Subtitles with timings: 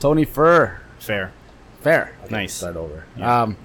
[0.00, 0.80] Tony Fur.
[0.98, 1.30] Fair.
[1.82, 2.16] Fair.
[2.24, 2.54] Okay, Nice.
[2.54, 3.04] Start over.
[3.18, 3.42] Yeah.
[3.42, 3.56] Um,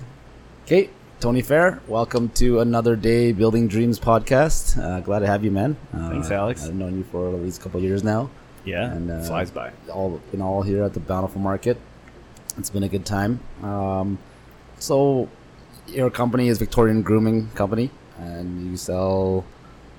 [0.66, 0.90] okay,
[1.22, 1.82] Tony Fair.
[1.88, 4.78] Welcome to another day Building Dreams podcast.
[4.78, 5.78] Uh, glad to have you, man.
[5.94, 6.66] Uh, Thanks, Alex.
[6.66, 8.30] I've known you for at least a couple years now.
[8.66, 8.92] Yeah.
[8.92, 9.72] And, uh, flies by.
[9.90, 11.78] All been all here at the Bountiful Market.
[12.58, 13.40] It's been a good time.
[13.64, 14.18] Um,
[14.78, 15.30] so,
[15.88, 19.46] your company is Victorian Grooming Company, and you sell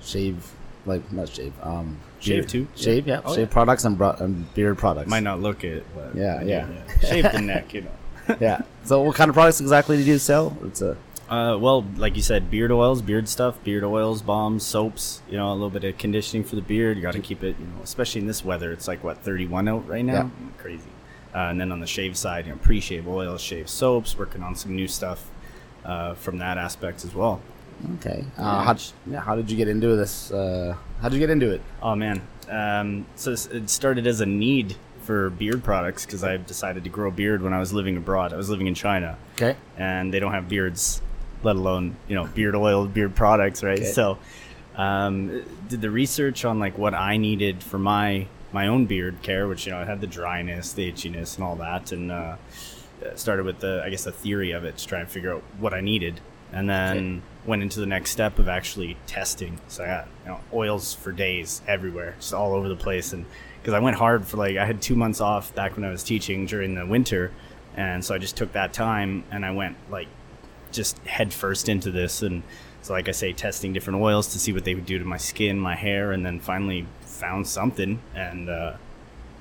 [0.03, 0.51] shave,
[0.87, 2.67] like not shave, um, Shave beard- too?
[2.75, 3.53] shave, yeah, Oh, shave yeah.
[3.53, 5.09] products and, bro- and beard products.
[5.09, 6.67] Might not look it, but Yeah, yeah.
[7.01, 8.35] Shave the neck, you know.
[8.39, 8.61] yeah.
[8.83, 10.57] So, what kind of products exactly do you sell?
[10.63, 10.97] It's a
[11.29, 15.21] Uh, well, like you said, beard oils, beard stuff, beard oils, balms, soaps.
[15.29, 16.95] You know, a little bit of conditioning for the beard.
[16.95, 18.71] You got to keep it, you know, especially in this weather.
[18.71, 20.13] It's like what 31 out right now.
[20.13, 20.29] Yeah.
[20.57, 20.89] Crazy.
[21.35, 24.17] Uh, and then on the shave side, you know, pre-shave oils, shave soaps.
[24.17, 25.29] Working on some new stuff
[25.83, 27.41] uh, from that aspect as well.
[27.95, 28.25] Okay.
[28.37, 28.63] Uh, Yeah.
[28.63, 28.75] how,
[29.09, 30.31] yeah, how did you get into this?
[30.31, 31.61] Uh, how did you get into it?
[31.81, 36.83] Oh man, um, so it started as a need for beard products because I decided
[36.83, 38.33] to grow a beard when I was living abroad.
[38.33, 39.55] I was living in China, Okay.
[39.77, 41.01] and they don't have beards,
[41.43, 43.77] let alone you know beard oil, beard products, right?
[43.79, 43.91] Okay.
[43.91, 44.17] So,
[44.75, 49.47] um, did the research on like what I needed for my my own beard care,
[49.47, 52.35] which you know it had the dryness, the itchiness, and all that, and uh,
[53.15, 55.73] started with the I guess the theory of it to try and figure out what
[55.73, 56.19] I needed,
[56.51, 59.59] and then went into the next step of actually testing.
[59.67, 63.25] So I got you know oils for days everywhere, just all over the place, and
[63.61, 66.03] because I went hard for like I had two months off back when I was
[66.03, 67.31] teaching during the winter,
[67.75, 70.07] and so I just took that time and I went like
[70.71, 72.21] just head first into this.
[72.21, 72.43] And
[72.81, 75.17] so like i say testing different oils to see what they would do to my
[75.17, 77.99] skin my hair and then finally found something.
[78.13, 78.73] And uh,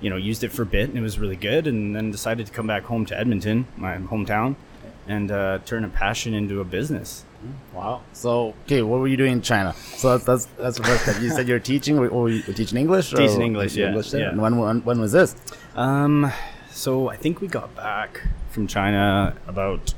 [0.00, 1.66] you know used it for a bit and it was really good.
[1.66, 4.54] And then decided to come back home to edmonton my hometown
[5.08, 7.24] and uh, turn a passion into a business
[7.74, 8.02] Wow.
[8.12, 9.74] So, okay, what were you doing in China?
[9.74, 11.20] So that's that's, that's the first step.
[11.22, 13.12] You said you were teaching, or were you teaching English?
[13.12, 14.30] Or Teaching English, yeah, English yeah.
[14.30, 15.36] And when, when when was this?
[15.74, 16.32] um,
[16.70, 19.94] so i think we got back from china about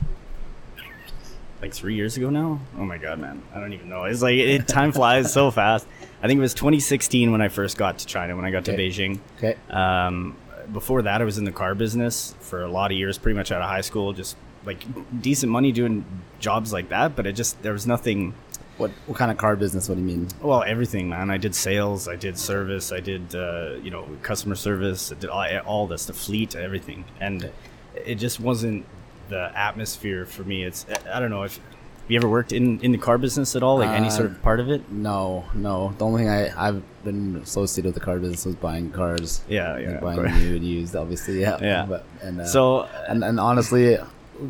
[1.61, 4.37] like three years ago now oh my god man i don't even know it's like
[4.37, 5.87] it, time flies so fast
[6.23, 8.77] i think it was 2016 when i first got to china when i got to
[8.77, 9.57] beijing Okay.
[9.71, 10.37] Um,
[10.73, 13.51] before that, I was in the car business for a lot of years, pretty much
[13.51, 14.37] out of high school, just
[14.71, 14.81] like
[15.29, 16.05] decent money doing
[16.47, 17.09] jobs like that.
[17.17, 18.35] But it just there was nothing.
[18.81, 19.89] What what kind of car business?
[19.89, 20.29] What do you mean?
[20.41, 21.31] Well, everything, man.
[21.37, 25.31] I did sales, I did service, I did uh, you know customer service, I did
[25.31, 27.51] all, all this, the fleet, everything, and
[28.11, 28.85] it just wasn't
[29.31, 30.63] the atmosphere for me.
[30.69, 31.59] It's I don't know if
[32.07, 34.43] you ever worked in in the car business at all, like any sort Uh, of
[34.49, 34.83] part of it.
[34.93, 35.93] No, no.
[35.99, 39.41] The only thing I I've been associated with the car business was buying cars.
[39.49, 39.99] Yeah, yeah.
[40.01, 41.41] buying new and used, obviously.
[41.41, 41.59] Yeah.
[41.61, 41.85] Yeah.
[41.93, 43.99] But and uh, So and and honestly,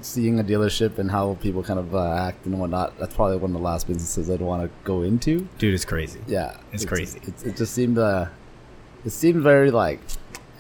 [0.03, 3.50] seeing a dealership and how people kind of uh, act and whatnot, that's probably one
[3.50, 5.49] of the last businesses I'd want to go into.
[5.59, 6.21] dude, it's crazy.
[6.26, 7.21] Yeah, It's crazy.
[7.26, 8.27] It, it just seemed uh,
[9.04, 10.00] it seemed very like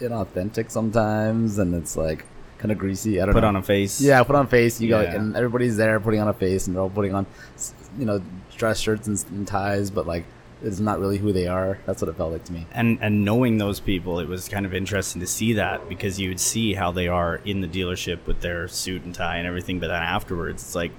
[0.00, 2.24] inauthentic sometimes, and it's like
[2.58, 3.20] kind of greasy.
[3.20, 3.48] I don't Put know.
[3.48, 4.00] on a face.
[4.00, 4.80] yeah, put on a face.
[4.80, 5.14] You go, Yeah.
[5.14, 7.26] and everybody's there putting on a face, and they're all putting on,
[7.98, 8.20] you know,
[8.56, 10.24] dress shirts and, and ties, but like
[10.62, 11.78] it's not really who they are.
[11.86, 12.66] That's what it felt like to me.
[12.72, 16.28] and and knowing those people, it was kind of interesting to see that because you
[16.30, 19.78] would see how they are in the dealership with their suit and tie and everything,
[19.78, 20.92] but then afterwards, it's like,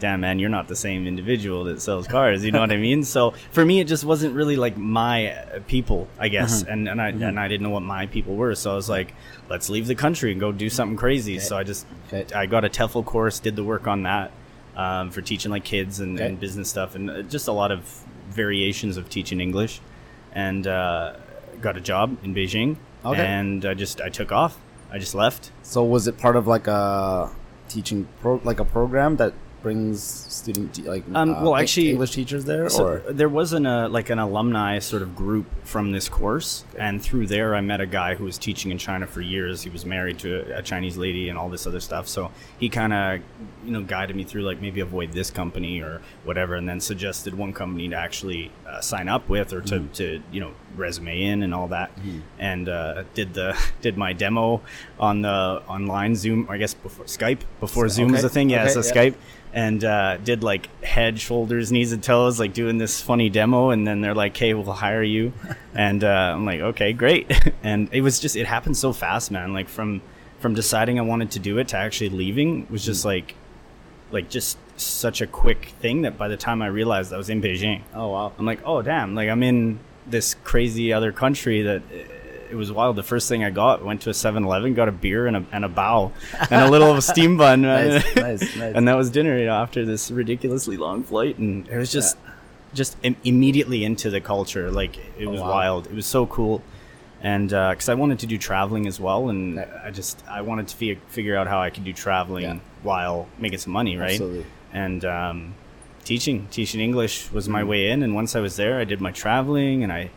[0.00, 2.44] damn man, you're not the same individual that sells cars.
[2.44, 3.04] You know what I mean?
[3.04, 7.00] So for me, it just wasn't really like my uh, people, I guess, and and
[7.00, 8.54] I and I didn't know what my people were.
[8.54, 9.14] So I was like,
[9.48, 11.38] let's leave the country and go do something crazy.
[11.38, 12.26] So I just Okay.
[12.34, 14.30] I got a TEFL course, did the work on that
[14.76, 16.26] um, for teaching like kids and, Okay.
[16.28, 19.80] and business stuff, and uh, just a lot of variations of teaching English,
[20.32, 21.14] and uh,
[21.60, 22.76] got a job in Beijing.
[23.04, 23.24] Okay.
[23.24, 24.58] And I just I took off.
[24.90, 25.50] I just left.
[25.62, 27.30] So was it part of like a
[27.68, 29.34] teaching pro, like a program that
[29.64, 33.64] brings student like Um, uh, well, actually- English teachers there So or there was an
[33.66, 37.80] uh, like an alumni sort of group from this course, and through there I met
[37.80, 39.62] a guy who was teaching in China for years.
[39.62, 42.06] He was married to a, a Chinese lady and all this other stuff.
[42.06, 43.20] So he kind of
[43.64, 47.34] you know guided me through like maybe avoid this company or whatever, and then suggested
[47.34, 51.42] one company to actually uh, sign up with or to, to you know resume in
[51.42, 51.90] and all that,
[52.38, 54.60] and uh, did the did my demo
[54.98, 58.50] on the online Zoom I guess before Skype before Zoom was okay, a thing.
[58.50, 58.92] Yeah, okay, so yeah.
[58.92, 59.14] Skype
[59.52, 63.70] and uh, did like head, shoulders, knees, and toes, like doing this funny demo.
[63.70, 65.32] And then they're like, "Hey, we'll hire you,"
[65.74, 67.30] and uh, I'm like, "Okay, great."
[67.62, 69.52] and it was just it happened so fast, man.
[69.52, 70.02] Like from
[70.40, 73.34] from deciding I wanted to do it to actually leaving was just like
[74.10, 77.40] like just such a quick thing that by the time I realized I was in
[77.42, 81.82] Beijing, oh wow I'm like, "Oh damn!" Like I'm in this crazy other country that.
[81.82, 82.94] uh, It was wild.
[82.96, 85.64] The first thing I got went to a 7-Eleven, got a beer and a, and
[85.64, 86.12] a bow
[86.50, 88.74] and a little of a steam bun, Nice, nice, nice.
[88.76, 89.36] and that was dinner.
[89.38, 92.16] You know, after this ridiculously long flight, and it was just,
[92.72, 94.70] just Im- immediately into the culture.
[94.70, 95.48] Like it Oh, was wow.
[95.50, 95.86] wild.
[95.88, 96.62] It was so cool,
[97.22, 100.76] and because I wanted to do traveling as well, and I just I wanted to
[100.76, 102.58] fi- figure out how I could do traveling Yeah.
[102.84, 104.12] while making some money, right?
[104.12, 104.44] Absolutely.
[104.74, 105.54] And um,
[106.04, 109.12] teaching teaching English was my way in, and once I was there, I did my
[109.12, 110.10] traveling, and I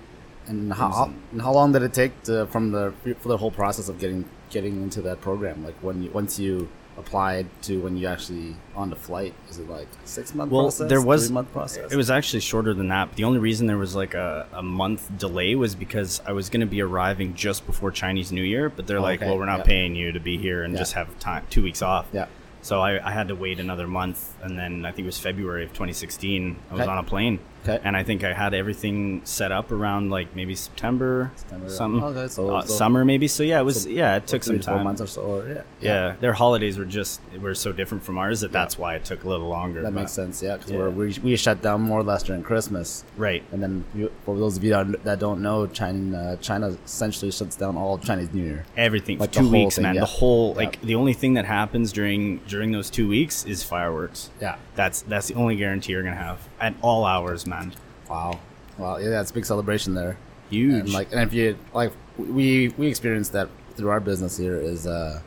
[0.48, 3.88] And how, and how long did it take to, from the for the whole process
[3.90, 5.64] of getting getting into that program?
[5.64, 6.68] Like when you once you
[6.98, 10.90] applied to when you actually on the flight, is it like six month Well, process?
[10.90, 11.92] there was- three month process.
[11.92, 13.16] It was actually shorter than that.
[13.16, 16.62] The only reason there was like a, a month delay was because I was going
[16.62, 19.60] to be arriving just before Chinese New Year, but they're like, Okay, well, we're not
[19.60, 19.66] yeah.
[19.74, 20.80] paying you to be here and Yeah.
[20.80, 22.08] just have time two weeks off.
[22.12, 22.26] yeah.
[22.68, 25.64] So I, I had to wait another month, and then I think it was February
[25.64, 26.58] of 2016.
[26.70, 26.92] I was Okay.
[26.92, 27.80] on a plane, Okay.
[27.84, 31.70] and I think I had everything set up around like maybe September, September.
[31.70, 33.28] something, Okay, so- uh, so- summer maybe.
[33.28, 34.84] So yeah, it was So yeah, it took some time.
[34.84, 35.22] months or so.
[35.22, 35.62] Or, yeah.
[35.82, 36.16] yeah.
[36.20, 39.28] their holidays were just were so different from ours that that's why it took a
[39.30, 39.82] little longer.
[39.82, 40.42] That but- makes sense.
[40.42, 40.88] Yeah, because Yeah.
[40.88, 43.04] we we shut down more or less during Christmas.
[43.18, 43.44] right?
[43.52, 44.72] And then, you, for those of you
[45.04, 48.66] that don't know, China uh, China essentially shuts down all Chinese New Year.
[48.78, 49.96] everything Like for two weeks, thing, man.
[49.96, 50.02] yeah.
[50.02, 50.58] The whole Yeah.
[50.58, 54.30] like the only thing that happens during during those two weeks is fireworks.
[54.42, 54.56] Yeah.
[54.78, 57.74] That's that's the only guarantee you're gonna have at all hours, man.
[58.10, 58.40] Wow.
[58.78, 58.98] Wow.
[58.98, 60.18] Yeah, it's a big celebration there.
[60.50, 60.86] Huge.
[60.86, 64.88] And like, and if you like, we we experienced that through our business here is
[64.88, 65.20] uh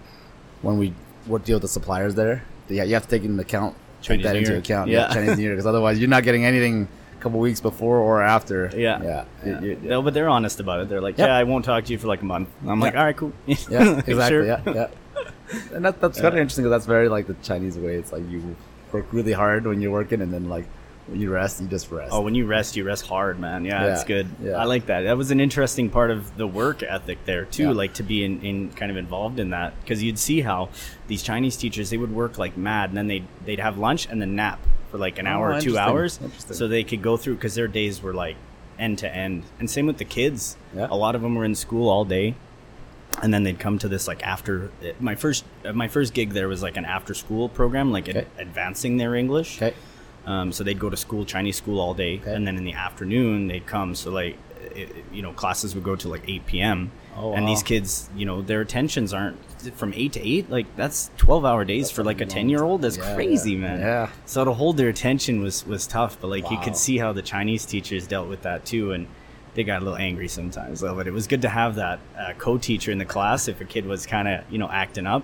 [0.63, 0.95] when we
[1.27, 2.43] work deal with the suppliers there.
[2.69, 4.61] Yeah, you have to take into account take that New into Year.
[4.61, 4.89] account.
[4.89, 5.09] Yeah.
[5.09, 6.89] Yeah, Chinese New Year because otherwise you're not getting anything
[7.19, 8.71] a couple weeks before or after.
[8.77, 9.25] yeah, Yeah.
[9.45, 9.61] yeah.
[9.61, 10.89] You- you- No, but they're honest about it.
[10.89, 11.27] They're like, Yep.
[11.29, 12.49] yeah, I won't talk to you for like a month.
[12.67, 13.33] I'm like, all right, cool.
[13.47, 14.15] yeah, exactly.
[14.29, 14.45] Sure.
[14.47, 14.87] Yeah, yeah.
[15.75, 17.97] And that, that's kind of interesting because that's very like the Chinese way.
[17.97, 18.55] It's like you
[18.93, 20.67] work really hard when you're working, and then like
[21.07, 22.13] when you rest, you just rest.
[22.13, 23.65] Oh, when you rest, you rest hard, man.
[23.65, 24.29] Yeah, Yeah, it's good.
[24.43, 24.53] yeah.
[24.53, 25.03] I like that.
[25.03, 27.71] That was an interesting part of the work ethic there too, Yeah.
[27.71, 30.69] like to be in, in kind of involved in that because you'd see how
[31.09, 34.21] these Chinese teachers they would work like mad, and then they'd they'd have lunch and
[34.21, 34.61] then nap
[34.91, 37.69] for like an Oh, hour or two hours, so they could go through because their
[37.69, 38.37] days were like
[38.79, 39.45] end to end.
[39.59, 40.57] And same with the kids.
[40.75, 40.87] Yeah.
[40.91, 42.35] A lot of them were in school all day.
[43.23, 44.71] And then they'd come to this like after
[45.01, 48.97] my first my first gig there was like an after school program like ad- advancing
[48.97, 49.61] their English.
[49.61, 49.75] okay.
[50.27, 52.35] Um, so they'd go to school, Chinese school all day, Okay.
[52.35, 53.95] and then in the afternoon they'd come.
[53.95, 54.37] So like,
[54.77, 56.93] it, you know, classes would go to like 8 p.m.
[57.17, 57.51] Oh, and wow.
[57.51, 59.39] these kids, you know, their attentions aren't
[59.75, 60.51] from 8 to 8.
[60.51, 62.83] Like that's 12 hour days That's for like a 10 year old.
[62.83, 63.59] That's Yeah, crazy, yeah.
[63.59, 63.81] man.
[63.81, 64.11] Yeah.
[64.27, 67.23] So to hold their attention was was tough, but like you could see how the
[67.23, 69.07] Chinese teachers dealt with that too, and
[69.55, 70.81] they got a little angry sometimes.
[70.81, 73.65] Though, but it was good to have that uh, co-teacher in the class if a
[73.65, 75.23] kid was kind of you know acting up,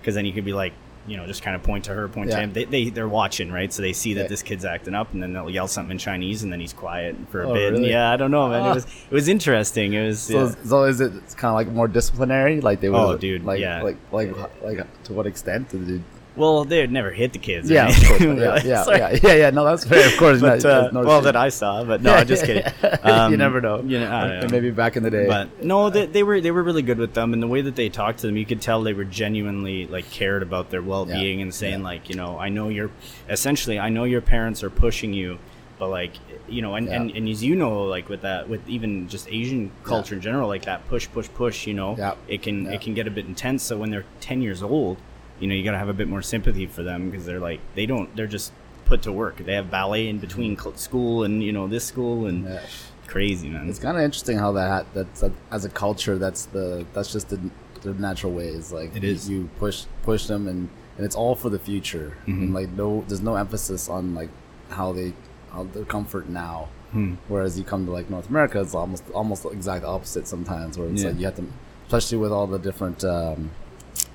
[0.00, 0.72] because then you could be like.
[1.04, 2.44] You know, just kind of point to her, point to Yeah.
[2.44, 2.52] him.
[2.52, 3.72] They, they they're watching, right?
[3.72, 4.28] So they see that Yeah.
[4.28, 7.16] this kid's acting up, and then they'll yell something in Chinese, and then he's quiet
[7.28, 7.72] for a Oh, bit.
[7.72, 7.90] really?
[7.90, 8.62] Yeah, I don't know, man.
[8.62, 8.70] Ah.
[8.70, 9.94] It was it was interesting.
[9.94, 10.54] It was So, yeah.
[10.64, 12.60] so is it kind of like more disciplinary?
[12.60, 13.82] Like they would, Oh, dude, like, yeah.
[13.82, 14.32] like, like,
[14.62, 16.00] like, to what extent did it?
[16.34, 17.68] Well, they would never hit the kids.
[17.70, 19.50] Yeah, course, yeah, yeah, yeah, yeah, yeah.
[19.50, 20.06] No, that's fair.
[20.06, 21.24] Of course, But, not, uh, no well, shit.
[21.24, 22.64] that I saw, but no, just kidding.
[23.02, 23.80] Um, you never know.
[23.82, 24.48] You know, know.
[24.50, 25.26] Maybe back in the day.
[25.26, 27.76] But no, they, they were they were really good with them, and the way that
[27.76, 31.04] they talked to them, you could tell they were genuinely like cared about their well
[31.04, 31.42] being Yeah.
[31.44, 32.90] and saying like, you know, I know your
[33.28, 35.38] essentially, I know your parents are pushing you,
[35.78, 36.12] but like,
[36.48, 39.70] you know, and, and, and as you know, like with that, with even just Asian
[39.84, 42.14] culture in general, like that push, push, push, you know, Yeah.
[42.28, 43.62] it can it can get a bit intense.
[43.64, 44.98] So when they're ten years old,
[45.42, 47.60] you know, you got to have a bit more sympathy for them because they're like
[47.74, 48.52] they don't they're just
[48.86, 49.36] put to work.
[49.38, 52.60] They have ballet in between school and you know this school and Yeah.
[53.06, 53.68] crazy man.
[53.68, 57.28] It's kind of interesting how that that's a, as a culture that's the that's just
[57.28, 57.38] the,
[57.82, 61.34] the natural way is like It you- you push push them and and it's all
[61.34, 62.42] for the future Mm-hmm.
[62.42, 64.30] and like no there's no emphasis on like
[64.70, 65.12] how they
[65.52, 67.14] how their comfort now Hmm.
[67.28, 70.88] whereas you come to like North America it's almost almost the exact opposite sometimes where
[70.90, 71.08] it's Yeah.
[71.08, 71.46] like you have to
[71.86, 73.50] especially with all the different um,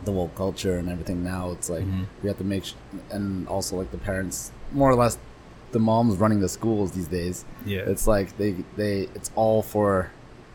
[0.05, 2.03] the woke culture and everything now it's like Mm-hmm.
[2.22, 2.74] we have to make sh-
[3.12, 5.17] and also like the parents more or less
[5.72, 7.79] the moms running the schools these days Yeah.
[7.91, 10.12] it's like they they it's all for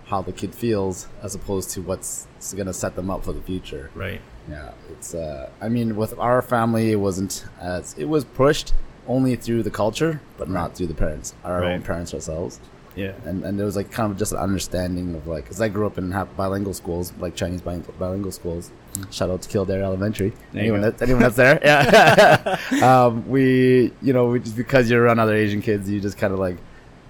[0.06, 2.26] how the kid feels as opposed to what's
[2.56, 4.20] gonna set them up for the future right.
[4.50, 8.72] yeah it's uh i mean with our family it wasn't as it was pushed
[9.08, 12.60] only through the culture but not through the parents our own parents ourselves
[12.94, 13.12] Yeah.
[13.24, 15.86] and and there was like kind of just an understanding of like because I grew
[15.86, 18.70] up in bilingual schools, like Chinese bilingual schools.
[19.10, 20.30] Shout out to Kildare Elementary.
[20.30, 20.36] Mm.
[20.52, 22.58] There anyone that, anyone that's there, yeah.
[23.06, 26.32] um, we you know we just because you're around other Asian kids, you just kind
[26.32, 26.58] of like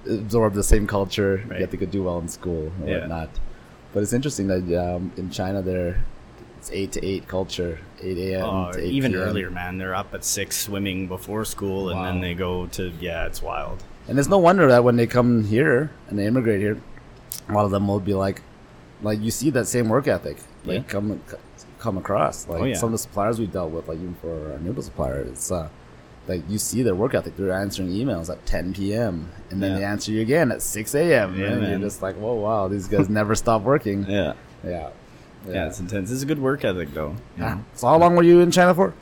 [0.09, 1.43] absorb the same culture.
[1.49, 1.59] Right.
[1.61, 2.99] Get to go do well in school and Yeah.
[3.01, 3.31] whatnot.
[3.93, 6.05] But it's interesting that um, in China there,
[6.57, 8.45] it's eight to eight culture, eight a.m.
[8.45, 9.23] Oh, to 8 even p.m.
[9.25, 9.79] earlier, man.
[9.79, 13.83] They're up at six swimming before school, and then they go to yeah, it's wild.
[14.09, 16.81] And it's no wonder that when they come here and they immigrate here,
[17.49, 18.43] a lot of them will be like,
[19.03, 20.89] like you see that same work ethic, like Yeah.
[20.89, 21.21] come
[21.83, 22.47] come across.
[22.49, 22.75] Like Oh, yeah.
[22.77, 25.69] some of the suppliers we dealt with, like even for our noodle supplier, it's uh,
[26.29, 27.37] like you see their work ethic.
[27.37, 29.31] They're answering emails at 10 p.m.
[29.51, 29.79] and then Yeah.
[29.79, 31.39] they answer you again at 6 a.m.
[31.39, 31.71] Yeah, and man.
[31.71, 34.05] you're just like, whoa, wow, these guys never stop working.
[34.09, 34.35] Yeah.
[34.65, 34.91] Yeah.
[35.49, 36.13] Yeah, it's intense.
[36.13, 37.17] It's a good work ethic, though.
[37.37, 37.59] Yeah.
[37.75, 38.95] So how long were you in China for?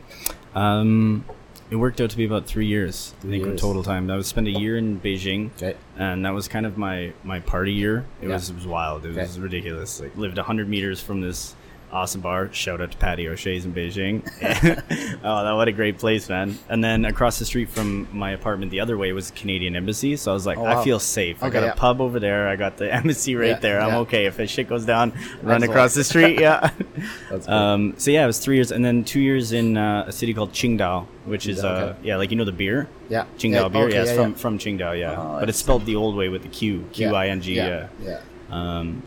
[0.54, 1.26] Um,
[1.70, 3.14] it worked out to be about three years.
[3.18, 3.60] I Three think years.
[3.60, 4.10] total time.
[4.10, 5.76] I was spent a year in Beijing, Okay.
[5.98, 8.06] and that was kind of my my party year.
[8.22, 8.34] It Yeah.
[8.34, 9.04] was it was wild.
[9.04, 9.20] It Okay.
[9.20, 10.00] was ridiculous.
[10.00, 11.54] Like lived hundred meters from this
[11.92, 12.52] awesome bar.
[12.52, 14.22] Shout out to Paddy O'Shea's in Beijing.
[15.24, 16.58] oh, that what a great place, man!
[16.68, 20.16] And then across the street from my apartment, the other way was the Canadian Embassy.
[20.16, 20.80] So I was like, Oh, wow.
[20.80, 21.42] I feel safe.
[21.42, 21.72] I got yeah.
[21.72, 22.48] a pub over there.
[22.48, 23.80] I got the embassy right Yeah, there.
[23.80, 23.98] I'm yeah.
[24.00, 24.26] okay.
[24.26, 25.10] If shit goes down,
[25.42, 25.64] run Excellent.
[25.64, 26.40] across the street.
[26.40, 26.70] Yeah.
[27.30, 27.54] That's cool.
[27.54, 30.34] Um, so yeah, it was three years, and then two years in uh, a city
[30.34, 32.08] called Qingdao, which is uh, okay.
[32.08, 33.24] yeah, like you know the beer, yeah.
[33.38, 33.84] Qingdao beer.
[33.84, 34.36] okay, yes, yeah, from yeah.
[34.36, 37.28] from Qingdao, yeah, Oh, but it's spelled the old way with the Q, Q I
[37.28, 37.88] N G, yeah.
[38.02, 38.20] Yeah.
[38.50, 39.02] Um,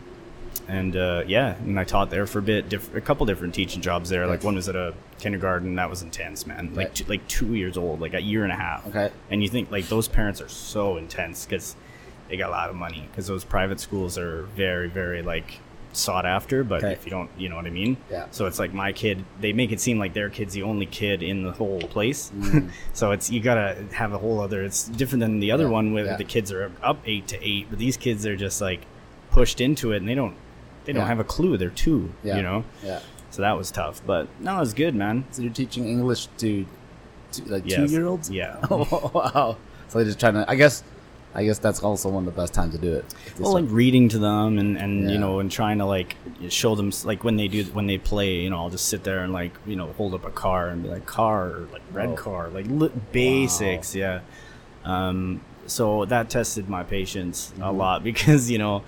[0.68, 3.80] and uh, yeah, and I taught there for a bit, diff- a couple different teaching
[3.82, 4.26] jobs there.
[4.26, 6.68] Like one was at a kindergarten, that was intense, man.
[6.74, 6.94] Like Right.
[6.94, 8.86] two, like two years old, like a year and a half.
[8.86, 9.10] Okay.
[9.30, 11.76] And you think like those parents are so intense because
[12.28, 15.58] they got a lot of money because those private schools are very very like
[15.92, 16.64] sought after.
[16.64, 16.92] But Okay.
[16.92, 17.96] if you don't, you know what I mean.
[18.10, 18.26] Yeah.
[18.32, 19.24] So it's like my kid.
[19.40, 22.32] They make it seem like their kid's the only kid in the whole place.
[22.34, 22.70] Mm.
[22.94, 24.64] so it's you gotta have a whole other.
[24.64, 26.16] It's different than the other Yeah, one where yeah.
[26.16, 28.80] the kids are up eight to eight, but these kids are just like
[29.30, 30.34] pushed into it and they don't.
[30.84, 31.08] They don't Yeah.
[31.08, 31.56] have a clue.
[31.56, 32.12] They're two.
[32.22, 32.36] Yeah.
[32.36, 32.64] You know.
[32.84, 33.00] Yeah.
[33.30, 35.24] So that was tough, but no, it was good, man.
[35.32, 36.64] So you're teaching English to,
[37.32, 37.76] to like Yes.
[37.78, 38.30] two year olds?
[38.30, 38.56] Yeah.
[38.70, 39.56] Oh, wow.
[39.88, 40.44] So they're just trying to.
[40.48, 40.82] I guess.
[41.36, 43.04] I guess that's also one of the best times to do it.
[43.40, 45.14] Well like reading to them and and Yeah.
[45.14, 46.14] you know and trying to like
[46.48, 49.24] show them like when they do when they play you know i'll just sit there
[49.24, 52.10] and like you know hold up a car and be like car or like red
[52.10, 52.14] Oh.
[52.14, 54.20] car like li- basics yeah
[54.84, 57.76] um so that tested my patience a Mhm.
[57.78, 58.84] lot because you know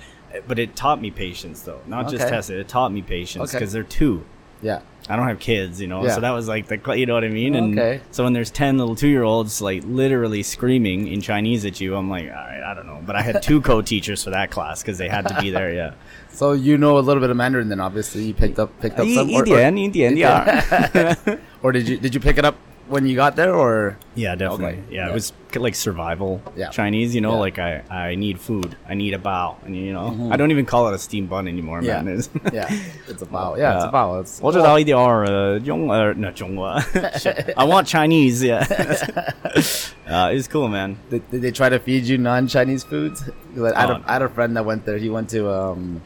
[0.46, 2.58] but it taught me patience though, not just tested.
[2.58, 3.58] It taught me patience Okay.
[3.58, 4.24] because they're two.
[4.62, 4.80] Yeah.
[5.08, 6.14] I don't have kids, you know, Yeah.
[6.14, 7.54] so that was like the you know what I mean.
[7.54, 8.00] And Okay.
[8.10, 11.94] so when there's ten little two year olds like literally screaming in Chinese at you,
[11.94, 13.00] I'm like, all right, I don't know.
[13.06, 15.72] But I had two co teachers for that class because they had to be there.
[15.72, 15.92] Yeah,
[16.30, 19.06] So you know a little bit of Mandarin, then obviously you picked up picked up
[19.08, 19.30] some.
[19.30, 21.14] Or, or, yeah.
[21.62, 22.56] or did you did you pick it up
[22.87, 24.65] when you got there, or Yeah, definitely.
[24.83, 24.83] Okay.
[24.91, 25.11] Yeah, Yeah.
[25.11, 26.69] it was k- like survival Yeah.
[26.71, 27.39] Chinese, you know, Yeah.
[27.47, 30.33] like I, I need food, I need a bao, and you know, Mhm.
[30.33, 32.01] I don't even call it a steam bun anymore, Yeah.
[32.01, 32.17] man.
[32.19, 32.67] It's, yeah,
[33.07, 33.55] it's a bao.
[33.57, 33.91] Yeah, it's a Yeah.
[33.93, 34.19] bao.
[34.21, 36.77] It's 我知道一点呃中呃 no 中文
[37.15, 37.53] Shit.
[37.55, 38.65] I want Chinese, yeah.
[40.07, 40.97] uh, it's cool, man.
[41.09, 43.23] Did, did they try to feed you non-Chinese foods?
[43.55, 44.97] 'Cause I, had Oh, a, I had a friend that went there.
[44.97, 46.01] He went to um,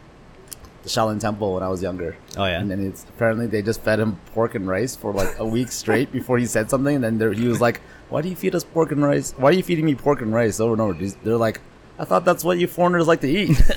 [0.82, 2.16] the Shaolin Temple when I was younger.
[2.36, 2.60] Oh yeah.
[2.60, 5.70] And then it's apparently they just fed him pork and rice for like a week
[5.72, 6.94] straight before he said something.
[6.94, 9.32] And then there, he was like, "Why do you feed us pork and rice?
[9.36, 10.94] Why are you feeding me pork and rice over and over?"
[11.24, 11.60] They're like,
[11.98, 13.56] "I thought that's what you foreigners like to eat."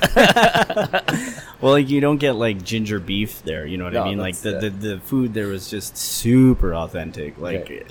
[1.60, 3.64] Well, like you don't get like ginger beef there.
[3.64, 4.18] You know what I mean?
[4.18, 7.38] Like the, the the food there was just super authentic.
[7.38, 7.84] Like, Okay.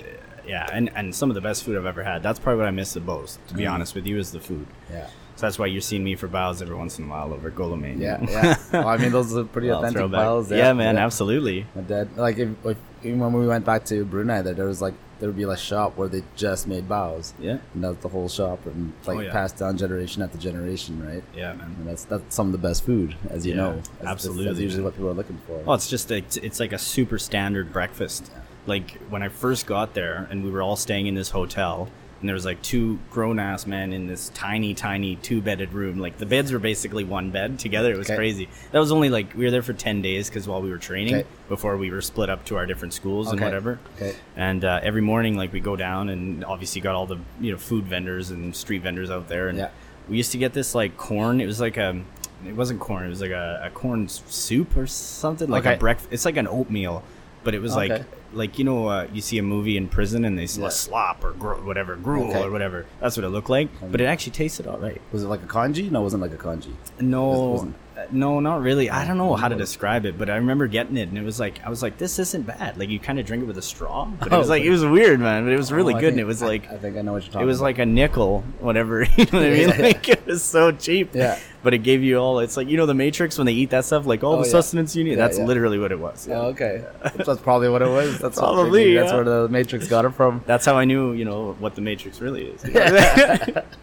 [0.46, 2.22] yeah, and and some of the best food I've ever had.
[2.22, 3.40] That's probably what I miss the most.
[3.48, 3.72] To be Mm.
[3.72, 4.66] honest with you, is the food.
[4.92, 7.50] yeah, So that's why you're seeing me for baos every once in a while over
[7.50, 7.98] Golomane.
[8.00, 8.56] yeah, yeah.
[8.72, 10.20] Well, I mean, those are pretty authentic throwback.
[10.20, 10.50] files.
[10.52, 11.66] Yeah, man, absolutely.
[11.74, 14.80] My dad, like, if, if, even when we went back to Brunei, there, there was
[14.80, 17.98] like there would be like a shop where they just made baos, Yeah, and that's
[17.98, 19.32] the whole shop, and like Oh, yeah.
[19.32, 21.22] passed down generation after generation, right?
[21.36, 21.74] yeah, man.
[21.78, 23.82] And that's that's some of the best food, as you Yeah, know.
[24.04, 25.58] Absolutely, That's usually what people are looking for.
[25.58, 28.30] Well, it's just a, it's like a super standard breakfast.
[28.66, 31.88] Like when I first got there, and we were all staying in this hotel,
[32.24, 35.98] and there was like two grown ass men in this tiny, tiny two bedded room.
[35.98, 37.92] Like the beds were basically one bed together.
[37.92, 38.16] It was Okay.
[38.16, 38.48] crazy.
[38.72, 41.16] That was only like we were there for ten days because while we were training,
[41.16, 41.26] Okay.
[41.50, 43.78] before we were split up to our different schools and whatever.
[43.96, 44.14] Okay.
[44.38, 47.58] And uh, every morning, like we go down, and obviously got all the you know
[47.58, 49.68] food vendors and street vendors out there, and Yeah.
[50.08, 51.42] we used to get this like corn.
[51.42, 52.00] It was like a,
[52.48, 53.04] it wasn't corn.
[53.04, 55.74] It was like a, a corn soup or something, like Okay.
[55.74, 56.08] a breakfast.
[56.10, 57.02] It's like an oatmeal,
[57.42, 58.04] but it was like Okay.
[58.34, 60.68] Like you know uh, you see a movie in prison and they Yeah.
[60.68, 62.42] slop or gro- whatever gruel Okay.
[62.42, 62.86] or whatever.
[63.00, 65.00] That's what it looked like, but it actually tasted all right.
[65.12, 65.88] Was it like a congee?
[65.90, 66.74] No, it wasn't like a congee.
[67.00, 67.78] No, wasn't- uh,
[68.10, 68.90] no, not really.
[68.90, 71.38] I don't know how to describe it, but I remember getting it, and it was
[71.38, 73.62] like I was like, "This isn't bad." Like you kind of drink it with a
[73.62, 75.44] straw, but it Oh, was like it was weird, man.
[75.44, 77.12] But it was really Oh, I good, and it was like I, think I know
[77.12, 77.42] what you're talking.
[77.42, 77.64] it was about.
[77.66, 79.04] like a nickel, whatever.
[79.16, 79.68] You know what I mean?
[79.68, 79.76] Yeah.
[79.82, 81.14] Like it was so cheap.
[81.14, 81.38] Yeah.
[81.62, 82.40] But it gave you all.
[82.40, 84.46] It's like you know the Matrix when they eat that stuff, like all Oh, the
[84.46, 84.50] yeah.
[84.52, 85.10] sustenance you need.
[85.12, 85.44] Yeah, That's yeah.
[85.46, 86.28] literally what it was.
[86.28, 86.84] Oh, okay,
[87.16, 88.18] that's probably what it was.
[88.24, 90.42] That's Probably, That's where the Matrix got it from.
[90.46, 92.64] That's how I knew, you know, what the Matrix really is.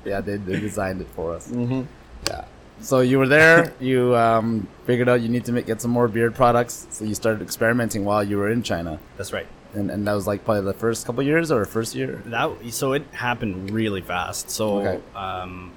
[0.05, 1.47] yeah, they, they designed it for us.
[1.49, 1.83] hmm
[2.27, 2.45] Yeah.
[2.81, 3.73] So you were there.
[3.79, 6.87] You um, figured out you need to make, get some more beard products.
[6.91, 9.47] So you started experimenting while you were in China, That's right.
[9.73, 12.21] and and that was like probably the first couple years or first year.
[12.25, 14.49] That so it happened really fast.
[14.49, 14.99] So Okay.
[15.15, 15.71] um,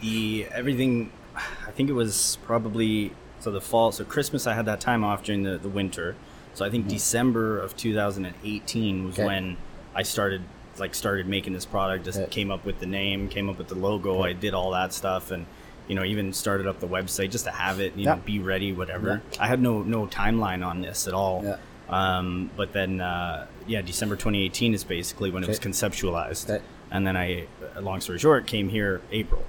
[0.00, 3.90] the everything, I think it was probably so the fall.
[3.92, 6.14] So Christmas, I had that time off during the, the winter.
[6.54, 9.20] So I think December of 2018 was Mm-hmm.
[9.22, 9.26] Okay.
[9.26, 9.56] when
[9.94, 10.42] I started
[10.78, 12.04] like started making this product.
[12.04, 12.26] Just Yeah.
[12.26, 14.22] came up with the name, came up with the logo.
[14.22, 15.46] I did all that stuff, and
[15.88, 17.96] you know even started up the website just to have it.
[17.96, 18.14] You Yeah.
[18.14, 19.22] know, be ready, whatever.
[19.40, 21.42] I had no no timeline on this at all.
[21.44, 21.56] Yeah.
[21.88, 26.62] Um, but then, uh, yeah, December 2018 is basically when it was conceptualized, Okay.
[26.90, 29.42] and then I, uh, long story short, came here April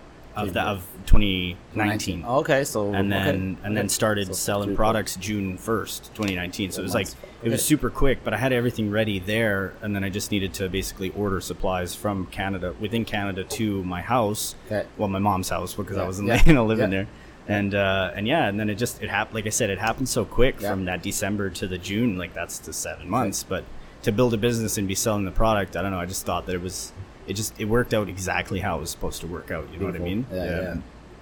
[0.47, 3.67] of the, of 2019 Okay, so and then okay.
[3.67, 6.71] and then started So selling products June first, 2019.
[6.71, 7.07] So it was like
[7.43, 10.53] it was super quick, but I had everything ready there, and then I just needed
[10.55, 14.55] to basically order supplies from Canada within Canada to my house.
[14.67, 14.85] Okay.
[14.97, 17.03] Well, my mom's house because I wasn't yeah, you know living yeah.
[17.03, 17.07] there.
[17.47, 19.35] And uh, and yeah, and then it just it happened.
[19.35, 20.69] Like I said, it happened so quick Yeah.
[20.69, 22.17] from that December to the June.
[22.17, 23.43] Like that's the seven months.
[23.43, 23.63] But
[24.03, 25.99] to build a business and be selling the product, I don't know.
[25.99, 26.91] I just thought that it was
[27.29, 29.67] it just it worked out exactly how it was supposed to work out.
[29.71, 30.25] You know what I mean?
[30.31, 30.75] Yeah, yeah.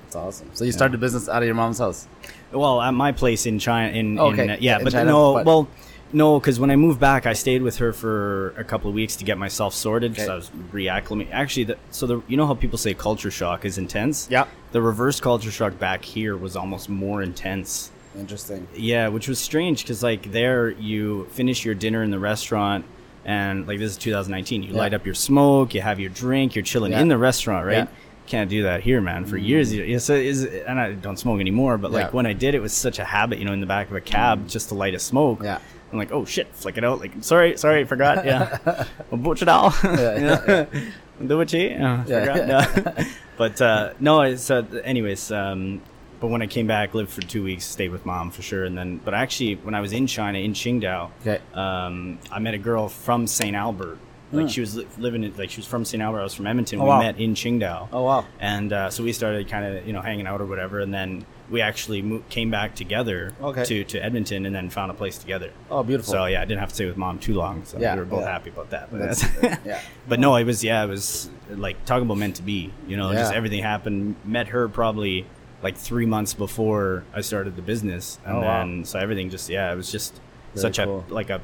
[0.03, 0.49] That's awesome.
[0.53, 2.07] So you started a business out of your mom's house.
[2.51, 4.43] Well, at my place in China, in, Okay.
[4.45, 5.67] in uh, yeah, In but China, no, but- well,
[6.13, 9.17] no, because when I moved back, I stayed with her for a couple of weeks
[9.17, 10.33] to get myself sorted because Okay.
[10.33, 11.33] I was reacclimating.
[11.33, 14.27] Actually, the, so the you know how people say culture shock is intense.
[14.31, 14.45] Yeah.
[14.71, 17.91] The reverse culture shock back here was almost more intense.
[18.17, 18.65] Interesting.
[18.73, 22.85] Yeah, which was strange because like there you finish your dinner in the restaurant.
[23.25, 24.77] And like this is 2019, you Yeah.
[24.77, 27.01] light up your smoke, you have your drink, you're chilling Yeah.
[27.01, 27.73] in the restaurant, right?
[27.73, 27.83] Yeah.
[27.85, 27.87] Mm.
[28.27, 29.23] Can't do that here, man.
[29.25, 31.77] For years, you- yes, it is, and I don't smoke anymore.
[31.77, 32.07] But like.
[32.09, 32.13] Mm.
[32.13, 34.01] when I did, it was such a habit, you know, in the back of a
[34.01, 35.41] cab just to light a smoke.
[35.43, 35.59] Yeah.
[35.91, 36.99] I'm like, oh shit, flick it out.
[36.99, 38.25] Like, sorry, sorry, I forgot.
[38.25, 38.57] Yeah,
[39.11, 39.73] butch it all.
[39.83, 40.65] yeah,
[41.25, 42.03] Do it, yeah.
[42.07, 43.03] Yeah.
[43.37, 45.31] But uh, no, it's uh, anyways.
[45.31, 45.81] Um,
[46.19, 48.77] but when I came back, lived for two weeks, stayed with mom for sure, and
[48.77, 48.99] then.
[49.03, 51.39] But actually, when I was in China, in Qingdao, Okay.
[51.53, 53.55] um, I met a girl from St.
[53.55, 53.99] Albert.
[54.29, 54.47] Like Hmm.
[54.49, 56.03] she was li- living in, like she was from St.
[56.03, 56.19] Albert.
[56.19, 56.81] I was from Edmonton.
[56.81, 56.99] Oh, we wow.
[56.99, 57.87] met in Qingdao.
[57.93, 58.25] Oh wow.
[58.41, 61.25] And uh, so we started kind of you know hanging out or whatever, and then
[61.49, 63.63] we actually mo- came back together Okay.
[63.63, 65.51] to, to Edmonton, and then found a place together.
[65.71, 66.11] Oh, beautiful.
[66.11, 68.05] So yeah, I didn't have to stay with mom too long, so Yeah, we were
[68.05, 68.31] both yeah.
[68.33, 68.91] happy about that.
[68.91, 69.79] But, That's- that's- yeah.
[70.09, 72.73] but no, it was yeah, it was like talking about meant to be.
[72.85, 74.17] You know, just everything happened.
[74.25, 75.25] Met her probably
[75.63, 78.59] like three months before I started the business, and Oh, wow.
[78.65, 80.19] then so everything just yeah, it was just
[80.53, 81.03] Very such cool.
[81.09, 81.41] a like a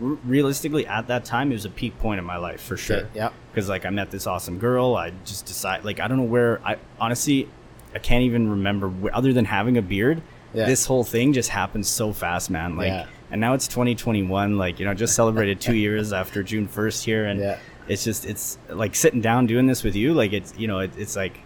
[0.00, 2.98] realistically at that time it was a peak point in my life for sure.
[2.98, 3.30] Okay, yeah.
[3.52, 6.60] Because like I met this awesome girl, I just decided like I don't know where
[6.64, 7.48] I honestly
[7.94, 10.20] I can't even remember where, other than having a beard.
[10.54, 10.66] Yeah.
[10.66, 12.76] This whole thing just happened so fast, man.
[12.76, 13.06] Like, Yeah.
[13.30, 14.56] and now it's 2021.
[14.56, 17.58] Like, you know, just celebrated two years after June 1st here, and Yeah.
[17.88, 20.12] it's just it's like sitting down doing this with you.
[20.14, 21.38] Like, it's you know, it, it's like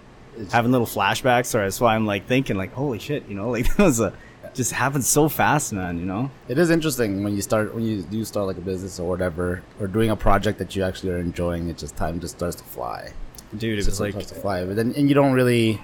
[0.51, 1.47] having little flashbacks.
[1.47, 4.13] So that's why I'm like thinking, like, holy shit, you know, like that was a
[4.55, 5.99] just happened so fast, man.
[5.99, 6.31] You know.
[6.49, 9.63] It is interesting when you start when you do start like a business or whatever,
[9.81, 11.69] or doing a project that you actually are enjoying.
[11.69, 13.13] It just time just starts to fly.
[13.57, 15.81] Dude, it It was like starts to fly, but then and you don't really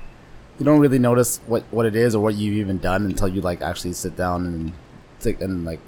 [0.59, 3.41] you don't really notice what what it is or what you've even done until you
[3.41, 4.73] like actually sit down and
[5.21, 5.81] take and like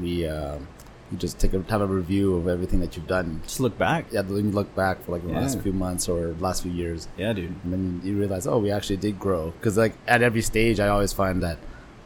[0.00, 0.66] we um
[1.10, 3.40] you just take a have a review of everything that you've done.
[3.44, 4.06] just look back.
[4.10, 7.06] Yeah, then you look back for like the last few months or last few years.
[7.16, 7.54] Yeah, dude.
[7.64, 9.52] and then you realize, oh, we actually did grow.
[9.52, 11.58] Because like at every stage, I always find that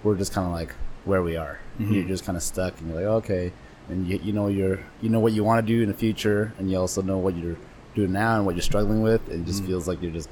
[0.03, 1.61] we're just kind of like where we are.
[1.79, 1.95] Mm-hmm.
[1.95, 3.53] You're just kind of stuck, and you're like, okay,
[3.89, 6.53] and you, you know you're you know what you want to do in the future,
[6.59, 7.57] and you also know what you're
[7.95, 9.23] doing now and what you're struggling with.
[9.29, 9.47] And it Mm-hmm.
[9.47, 10.29] just feels like you're just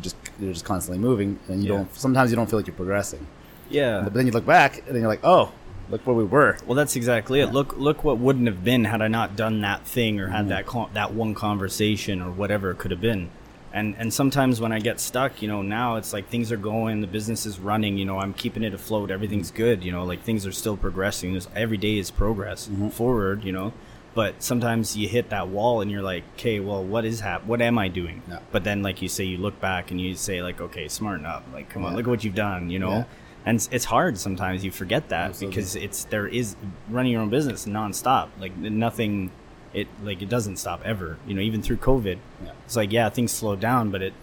[0.00, 1.76] just you're just constantly moving, and you Yeah.
[1.78, 3.26] don't sometimes you don't feel like you're progressing.
[3.68, 4.00] Yeah.
[4.02, 5.52] But then you look back, and then you're like, oh,
[5.90, 6.56] look where we were.
[6.66, 7.52] Well, that's exactly it.
[7.52, 10.34] Look, look what wouldn't have been had I not done that thing or Mm-hmm.
[10.34, 13.30] had that con- that one conversation or whatever it could have been.
[13.74, 17.00] And and sometimes when I get stuck, you know, now it's like things are going,
[17.00, 20.22] the business is running, you know, I'm keeping it afloat, everything's good, you know, like
[20.22, 21.32] things are still progressing.
[21.32, 22.88] There's every day is progress Mm-hmm.
[22.90, 23.72] forward, you know.
[24.14, 27.62] But sometimes you hit that wall and you're like, okay, well, what is hap- What
[27.62, 28.20] am I doing?
[28.28, 28.40] Yeah.
[28.50, 31.42] But then, like you say, you look back and you say, like, okay, smarten up.
[31.50, 33.06] Like, come on, look at what you've done, you know.
[33.44, 34.64] And it's, hard sometimes.
[34.64, 35.56] You forget that Absolutely.
[35.56, 36.54] because it's there is
[36.88, 38.28] running your own business nonstop.
[38.38, 39.30] Like nothing,
[39.74, 41.18] it like it doesn't stop ever.
[41.26, 42.50] You know, even through COVID, Yeah.
[42.64, 44.14] it's like yeah, things slow down, but it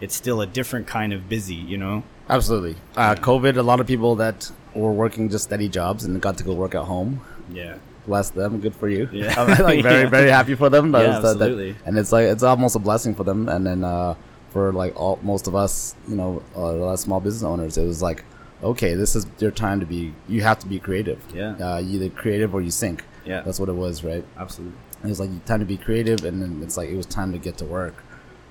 [0.00, 1.54] it's still a different kind of busy.
[1.54, 2.02] You know.
[2.28, 2.76] Absolutely.
[2.96, 6.44] Uh, COVID, a lot of people that were working just steady jobs and got to
[6.44, 7.20] go work at home.
[7.52, 7.76] Yeah.
[8.04, 8.60] bless them.
[8.60, 9.08] Good for you.
[9.12, 9.34] Yeah.
[9.40, 10.08] I'm like very, Yeah.
[10.08, 10.92] very happy for them.
[10.92, 11.76] That Yeah, was- that- that- absolutely.
[11.86, 13.48] and it's like it's almost a blessing for them.
[13.48, 14.14] And then uh,
[14.50, 17.78] for like all most of us, you know, uh, a lot of small business owners,
[17.78, 18.24] it was like,
[18.62, 20.14] okay, this is your time to be.
[20.28, 21.22] You have to be creative.
[21.34, 21.56] Yeah.
[21.60, 23.04] Uh, either creative or you sink.
[23.24, 23.40] Yeah.
[23.42, 24.24] That's what it was, right?
[24.38, 24.78] Absolutely.
[25.04, 27.38] It was like time to be creative, and then it's like it was time to
[27.38, 27.94] get to work.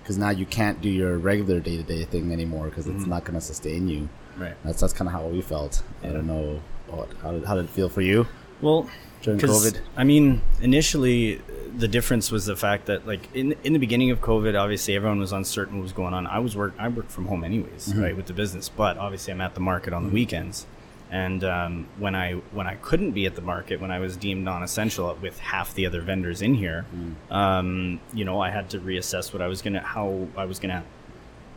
[0.01, 2.97] Because now you can't do your regular day to day thing anymore because Mm-hmm.
[2.97, 4.07] it's not going to sustain you.
[4.37, 4.53] Right.
[4.63, 5.81] That's that's kind of how we felt.
[6.03, 8.27] I don't know what, how did how did it feel for you
[8.61, 8.87] Well,
[9.23, 9.79] during COVID?
[9.97, 11.41] I mean, initially,
[11.77, 15.19] the difference was the fact that, like, in in the beginning of COVID, obviously everyone
[15.19, 16.25] was uncertain what was going on.
[16.27, 18.01] I was work, I worked from home anyways, Mm-hmm.
[18.01, 18.69] right, with the business.
[18.69, 20.65] But obviously, I'm at the market on the weekends,
[21.11, 24.43] And um, when I when I couldn't be at the market, when I was deemed
[24.43, 26.85] non-essential with half the other vendors in here,
[27.29, 30.83] um, you know, I had to reassess what I was gonna how I was gonna,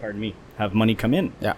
[0.01, 1.33] pardon me, have money come in.
[1.41, 1.55] Yeah.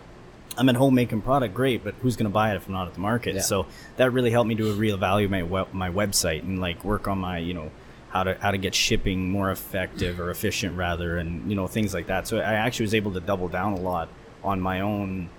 [0.59, 2.88] I'm at home making product, great, but who's going to buy it if I'm not
[2.88, 3.37] at the market?
[3.37, 3.40] Yeah.
[3.40, 7.18] So that really helped me to reevaluate my web, my website and like work on
[7.18, 7.70] my you know
[8.11, 11.94] how to how to get shipping more effective or efficient rather, and you know things
[11.94, 12.27] like that.
[12.27, 14.09] So I actually was able to double down a lot
[14.44, 15.31] on my own.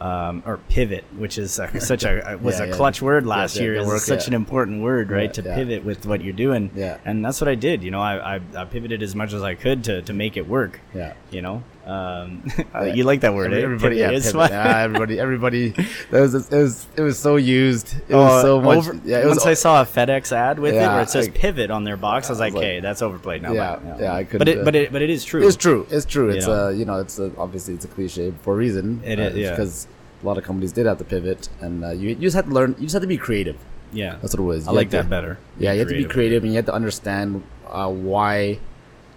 [0.00, 2.74] Um, or pivot, which is uh, such a was Yeah, a yeah.
[2.74, 3.74] clutch word last yeah, year.
[3.74, 4.28] It's such yeah.
[4.28, 5.24] an important word, right?
[5.24, 5.54] Yeah, to yeah.
[5.56, 6.70] pivot with what you're doing.
[6.74, 6.96] Yeah.
[7.04, 7.82] and that's what I did.
[7.82, 10.48] You know, I, I, I pivoted as much as I could to, to make it
[10.48, 10.80] work.
[10.94, 11.12] Yeah.
[11.30, 12.42] You know, um,
[12.74, 12.84] Yeah.
[12.94, 13.52] you like that word?
[13.52, 13.60] Eh?
[13.60, 15.70] Everybody, yeah, It's yeah, everybody, everybody.
[16.10, 17.94] That was it was it was so used.
[18.08, 18.78] It Oh, was so much.
[18.78, 19.36] over- yeah, it was.
[19.36, 21.96] once I saw a FedEx ad with it where it says I- pivot on their
[21.96, 24.48] box, I was like, was like- "Okay, that's overplayed now." Yeah, but, yeah, I couldn't,
[24.48, 25.46] it, uh, but it, but it is true.
[25.46, 25.86] It's true.
[25.90, 26.28] It's true.
[26.30, 26.66] It's know?
[26.66, 29.00] uh, you know, it's a, obviously it's a cliche for a reason.
[29.04, 29.50] It uh, is, yeah.
[29.50, 29.88] because
[30.22, 32.52] a lot of companies did have to pivot, and uh, you you just had to
[32.52, 32.74] learn.
[32.78, 33.56] You just had to be creative.
[33.92, 34.68] Yeah, That's what it was.
[34.68, 35.38] I like to- that better.
[35.58, 36.44] Yeah, you had to be creative.
[36.44, 38.60] and you had to understand uh, why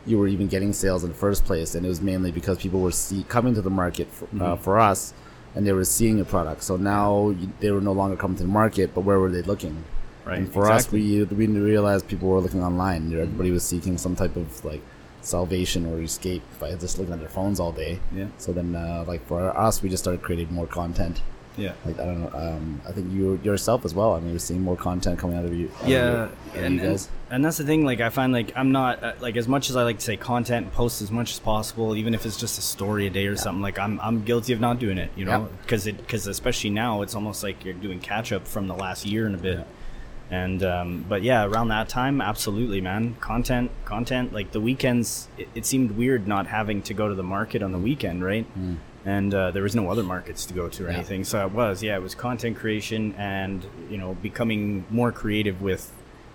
[0.06, 2.82] you were even getting sales in the first place, and it was mainly because people
[2.82, 4.42] were see, coming to the market for, Mm-hmm.
[4.42, 5.14] uh, for us,
[5.56, 6.64] and they were seeing your product.
[6.64, 9.42] So now you, they were no longer coming to the market, but where were they
[9.44, 9.84] looking?
[10.26, 11.22] Right, And for exactly.
[11.22, 13.10] us, we we realized people were looking online.
[13.12, 14.82] Know, Everybody was seeking some type of like
[15.22, 18.00] salvation or escape by just looking at their phones all day.
[18.16, 18.28] Yeah.
[18.38, 21.22] So then, uh, like for us, we just started creating more content.
[21.58, 21.74] Yeah.
[21.86, 22.32] Like I don't know.
[22.34, 24.14] Um, I think you yourself as well.
[24.14, 25.70] I mean, you're seeing more content coming out of you.
[25.82, 27.10] out yeah of and, you guys.
[27.30, 29.76] and that's the thing like i find like i'm not uh, like as much as
[29.76, 32.60] i like to say content and post as much as possible even if it's just
[32.60, 35.26] a story a day or something like i'm i'm guilty of not doing it you
[35.26, 35.48] know Yeah.
[35.64, 39.04] because it because especially now it's almost like you're doing catch up from the last
[39.06, 39.66] year and a bit
[40.30, 45.48] and um, but yeah around that time absolutely man content content like the weekends it,
[45.56, 48.46] it seemed weird not having to go to the market on the weekend right
[49.06, 50.92] and uh, there was no other markets to go to or Mm.
[50.92, 50.98] Yeah.
[50.98, 55.62] anything so it was yeah it was content creation and you know becoming more creative
[55.62, 55.92] with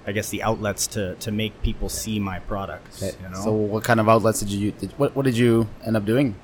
[0.06, 3.52] i guess the outlets to to make people see my products Okay, you know So,
[3.52, 4.72] what kind of outlets did you?
[4.72, 6.34] Did, what What did you end up doing?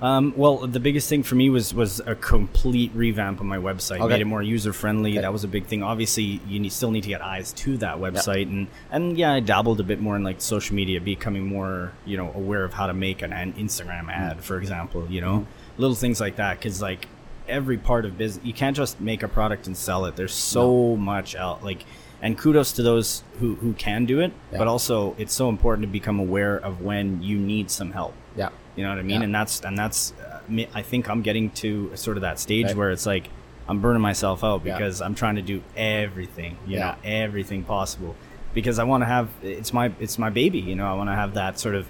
[0.00, 4.00] Um, well, the biggest thing for me was was a complete revamp of my website.
[4.00, 4.08] Okay.
[4.14, 5.12] Made it more user friendly.
[5.12, 5.20] Okay.
[5.20, 5.84] That was a big thing.
[5.84, 9.38] Obviously, you need, still need to get eyes to that website, and and yeah, I
[9.38, 12.88] dabbled a bit more in like social media, becoming more you know aware of how
[12.88, 15.06] to make an, an Instagram ad, for example.
[15.08, 15.46] You know,
[15.78, 17.06] little things like that, because like
[17.48, 20.16] every part of business, you can't just make a product and sell it.
[20.16, 21.84] There's so much out like.
[22.24, 24.58] And kudos to those who, who can do it, Yeah.
[24.58, 28.14] but also it's so important to become aware of when you need some help.
[28.36, 28.50] Yeah.
[28.76, 29.22] You know what I mean?
[29.22, 29.24] Yeah.
[29.24, 32.66] And that's and that's uh, me- I think I'm getting to sort of that stage
[32.66, 32.76] Right.
[32.76, 33.28] where it's like
[33.68, 34.74] I'm burning myself out Yeah.
[34.78, 36.90] because I'm trying to do everything, you Yeah.
[36.92, 38.14] know, everything possible
[38.54, 40.86] because I want to have it's my it's my baby, you know.
[40.86, 41.88] I want to have that sort of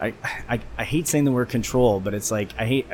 [0.00, 0.14] I,
[0.48, 2.86] I I hate saying the word control, but it's like I hate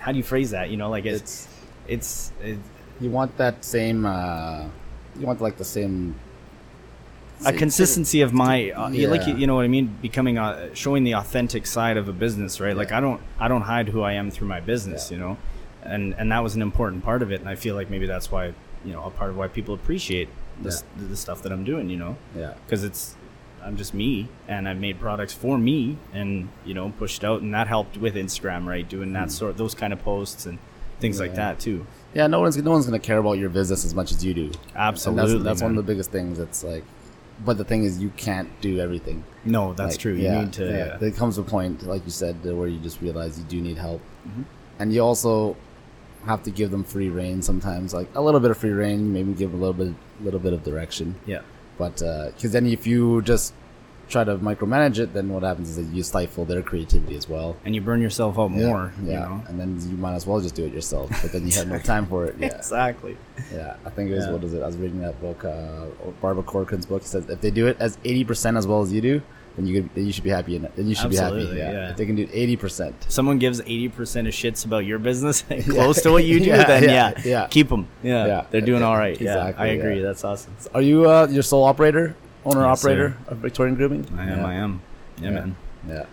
[0.00, 0.70] how do you phrase that?
[0.70, 1.46] You know, like it's
[1.86, 2.58] it's, it's
[3.00, 4.04] You want that same.
[4.06, 4.64] Uh,
[5.18, 6.14] you want like the same.
[7.46, 11.04] a consistency of my uh, you like you know what I mean becoming uh, showing
[11.04, 14.12] the authentic side of a business right like I don't I don't hide who I
[14.12, 15.16] am through my business Yeah.
[15.16, 15.36] you know
[15.82, 18.30] and and that was an important part of it and I feel like maybe that's
[18.30, 18.52] why
[18.84, 20.28] you know a part of why people appreciate
[20.60, 22.52] this the stuff that I'm doing you know Yeah.
[22.66, 23.16] because it's
[23.64, 27.52] I'm just me and I've made products for me and you know pushed out and
[27.54, 30.58] that helped with Instagram right doing that sort those kind of posts and
[31.00, 31.36] things like Hmm.
[31.36, 32.26] That too Yeah.
[32.26, 34.50] No one's no one's gonna care about your business as much as you do.
[34.74, 36.38] Absolutely, And that's, that's one of the biggest things.
[36.38, 36.84] It's like,
[37.44, 39.24] but the thing is, you can't do everything.
[39.44, 40.76] no that's Like, true you yeah, need to yeah.
[40.86, 40.96] yeah.
[40.98, 44.02] There comes a point, like you said, where you just realize you do need help,
[44.28, 44.42] Mm-hmm.
[44.78, 45.56] and you also
[46.26, 49.32] have to give them free reign sometimes, like a little bit of free reign, maybe
[49.32, 51.14] give a little bit, little bit of direction.
[51.26, 51.40] yeah
[51.82, 51.96] But
[52.34, 53.54] because then if you just
[54.08, 57.50] try to micromanage it, then what happens is that you stifle their creativity as well.
[57.64, 60.26] and you burn yourself out Yeah, more yeah, you know and then you might as
[60.26, 61.06] well just do it yourself.
[61.22, 62.34] But then you have no time for it.
[62.38, 63.14] Yeah, exactly
[63.58, 63.76] yeah.
[63.86, 64.32] I think it was Yeah.
[64.34, 64.62] what is it?
[64.62, 65.86] I was reading that book, uh,
[66.20, 67.02] Barbara Corcoran's book.
[67.02, 69.22] It says if they do it as eighty percent as well as you do,
[69.60, 70.58] then you could, then you should be happy.
[70.58, 71.42] Then you should be happy.
[71.54, 71.72] Yeah.
[71.72, 71.90] yeah.
[71.90, 72.94] If they can do eighty percent.
[73.08, 73.90] someone gives 80%
[74.28, 77.46] of shits about your business close to what you do Yeah, then yeah, yeah, yeah.
[77.48, 80.82] keep them yeah, Yeah, they're doing all right exactly, yeah i agree that's awesome Are
[80.82, 83.32] you uh, your sole operator, owner Yes, operator sir.
[83.32, 84.06] of Victorian Grooming?
[84.18, 84.80] i am i am
[85.20, 85.30] Yeah.
[85.30, 85.56] man
[85.88, 86.04] Yeah.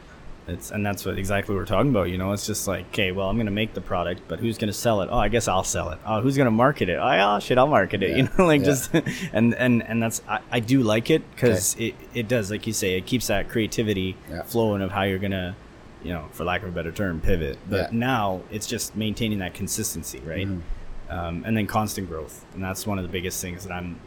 [0.48, 3.12] It's and that's what exactly what we're talking about you know it's just like okay
[3.12, 5.64] well i'm gonna make the product but who's gonna sell it oh i guess i'll
[5.64, 8.30] sell it oh who's gonna market it oh, oh shit i'll market it you know
[8.46, 8.66] like yeah.
[8.66, 8.94] just
[9.34, 12.74] and and and that's i, I do like it because it, it does like you
[12.74, 14.44] say it keeps that creativity Yeah.
[14.44, 15.56] flowing of how you're gonna
[16.04, 17.98] you know for lack of a better term pivot but Yeah.
[18.00, 21.12] now it's just maintaining that consistency right Mm-hmm.
[21.18, 24.00] um, and then constant growth and that's one of the biggest things that i'm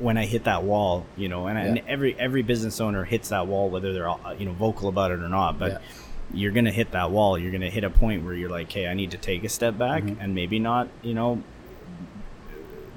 [0.00, 3.46] when i hit that wall you know and, and every every business owner hits that
[3.46, 5.78] wall whether they're uh, you know vocal about it or not but Yeah.
[6.34, 8.94] you're gonna hit that wall you're gonna hit a point where you're like hey i
[8.94, 10.20] need to take a step back Mm-hmm.
[10.20, 11.42] and maybe not you know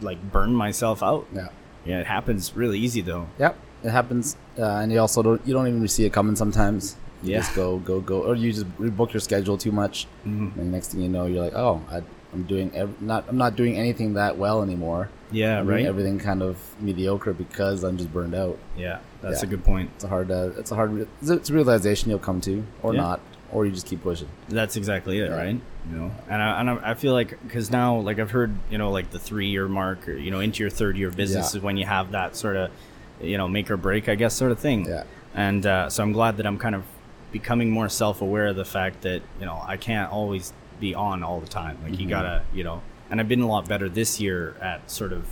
[0.02, 1.28] like burn myself out.
[1.34, 1.50] Yeah.
[1.86, 3.28] Yeah, it happens really easy though.
[3.40, 6.96] Yep, it happens, uh, and you also don't you don't even see it coming sometimes.
[7.24, 7.38] You Yeah.
[7.40, 10.58] just go go go, or you just rebook your schedule too much, Mhm.
[10.58, 12.02] and next thing you know, you're like, oh, I,
[12.34, 15.10] I'm doing ev- not I'm not doing anything that well anymore.
[15.32, 15.86] Yeah, right.
[15.86, 18.58] Everything kind of mediocre because I'm just burned out.
[18.78, 19.48] Yeah, that's Yeah.
[19.48, 19.90] a good point.
[19.96, 23.02] It's a hard uh, it's a hard it's a, realization you'll come to, or Yeah.
[23.02, 23.20] not,
[23.52, 24.28] or you just keep pushing.
[24.50, 25.38] That's exactly it, Yeah.
[25.38, 25.60] right?
[25.92, 28.78] You know, and I, and I I feel like because now, like I've heard, you
[28.78, 31.56] know, like the three year mark, or you know, into your third year of business
[31.56, 32.70] is when you have that sort of,
[33.22, 34.86] you know, make or break, I guess, sort of thing.
[34.88, 35.04] Yeah.
[35.34, 36.84] And uh, so I'm glad that I'm kind of
[37.32, 41.24] becoming more self aware of the fact that you know I can't always be on
[41.24, 41.78] all the time.
[41.84, 42.10] Like you Mhm.
[42.10, 45.28] gotta, you know, and I've been a lot better this year at sort of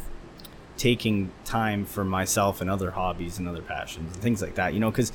[0.77, 4.73] taking time for myself and other hobbies and other passions and things like that.
[4.73, 5.11] You know, because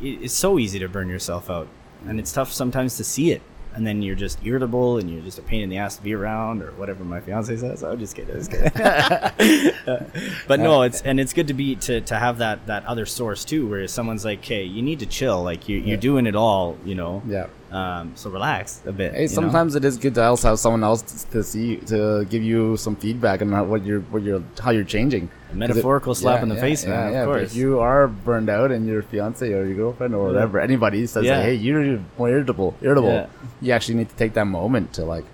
[0.00, 1.68] it's so easy to burn yourself out,
[2.06, 3.42] and it's tough sometimes to see it.
[3.74, 6.14] And then you're just irritable, and you're just a pain in the ass to be
[6.14, 7.82] around, or whatever my fiance says.
[7.84, 8.34] I'm just kidding.
[8.34, 8.72] I'm just kidding.
[10.48, 13.44] but no, it's and it's good to be to, to have that that other source
[13.44, 15.42] too, where someone's like, "Hey, you need to chill.
[15.42, 15.96] Like you, you're Yeah.
[15.96, 17.22] doing it all, you know.
[17.28, 17.48] Yeah.
[17.76, 19.12] Um, so relax a bit.
[19.12, 19.34] Hey, you know?
[19.40, 22.76] sometimes it is good to also have someone else to, to see to give you
[22.84, 25.28] some feedback on how- what you're what you're how you're changing.
[25.52, 27.50] A metaphorical 'Cause slap in the face, man, Yeah, of course.
[27.50, 30.32] if you are burned out and your fiance or your girlfriend or Yeah.
[30.32, 31.42] whatever, anybody says, Yeah.
[31.42, 33.26] "Hey, you're more irritable," irritable, Yeah.
[33.60, 35.24] you actually need to take that moment to like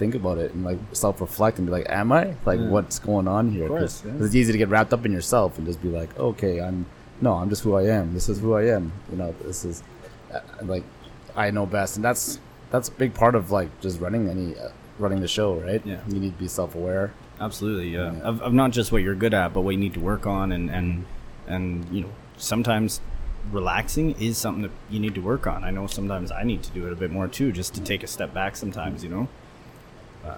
[0.00, 2.70] think about it and like self-reflect and be like, "Am I like Yeah.
[2.74, 4.24] what's going on here?" Because yeah.
[4.24, 6.86] it's easy to get wrapped up in yourself and just be like, "Okay, I'm
[7.20, 8.12] no, I'm just who I am.
[8.14, 8.90] This is who I am.
[9.12, 9.84] You know, this is
[10.34, 10.40] uh,
[10.74, 10.82] like
[11.36, 12.38] I know best," and that's
[12.70, 14.68] that's a big part of like just running any uh,
[14.98, 15.82] running the show, right?
[15.84, 16.00] Yeah.
[16.08, 17.12] you need to be self-aware.
[17.40, 18.12] Absolutely, yeah.
[18.12, 18.20] Yeah.
[18.20, 20.52] Of, of not just what you're good at, but what you need to work on,
[20.52, 21.06] and and
[21.46, 23.00] and you know, sometimes
[23.52, 25.64] relaxing is something that you need to work on.
[25.64, 28.02] I know sometimes I need to do it a bit more too, just to take
[28.02, 28.56] a step back.
[28.56, 29.28] Sometimes, you know.
[30.24, 30.36] Yeah.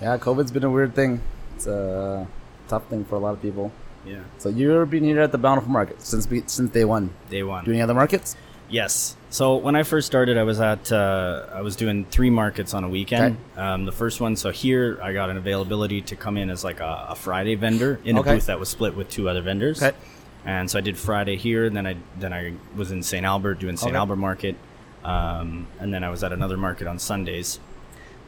[0.00, 1.22] Yeah, COVID's been a weird thing.
[1.54, 2.26] It's a
[2.68, 3.72] tough thing for a lot of people.
[4.04, 4.20] Yeah.
[4.38, 7.10] So you've been here at the Bountiful Market since since day one.
[7.30, 7.64] Day one.
[7.64, 8.36] Do any other markets?
[8.68, 9.16] Yes.
[9.30, 12.82] So when I first started, I was at uh, I was doing three markets on
[12.84, 13.36] a weekend.
[13.56, 16.80] Um, the first one, so here I got an availability to come in as like
[16.80, 18.30] a, a Friday vendor in Okay.
[18.30, 19.82] a booth that was split with two other vendors.
[19.82, 19.96] Okay.
[20.44, 23.24] And so I did Friday here, and then I then I was in St.
[23.24, 23.90] Albert doing St.
[23.90, 23.96] Okay.
[23.98, 24.56] Albert Market,
[25.04, 27.60] um, and then I was at another market on Sundays.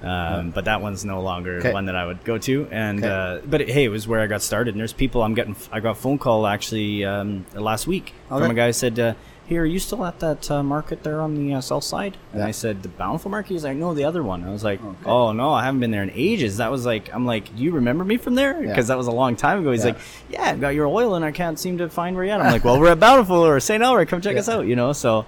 [0.03, 1.73] Um, But that one's no longer Okay.
[1.73, 2.69] one that I would go to.
[2.71, 3.09] And Okay.
[3.09, 4.75] uh, but it, hey, it was where I got started.
[4.75, 5.57] And there's people I'm getting.
[5.73, 9.15] I got a phone call actually um, last week from a guy who said, uh,
[9.49, 12.41] "Here, are you still at that uh, market there on the uh, south side?" And
[12.43, 12.47] Yeah.
[12.49, 14.97] I said, "The Bountiful Market." He's like, "No, the other one." I was like, Okay.
[15.07, 17.73] "Oh no, I haven't been there in ages." That was like, I'm like, "Do you
[17.73, 18.69] remember me from there?" Yeah.
[18.69, 19.73] Because that was a long time ago.
[19.73, 19.93] He's Yeah.
[19.93, 19.99] like,
[20.31, 22.53] "Yeah, I've got your oil, and I can't seem to find where you're at." I'm
[22.53, 23.83] like, "Well, we're at Bountiful or St.
[23.83, 24.07] Albert.
[24.09, 24.41] Come check Yeah.
[24.41, 25.25] us out." You know, so.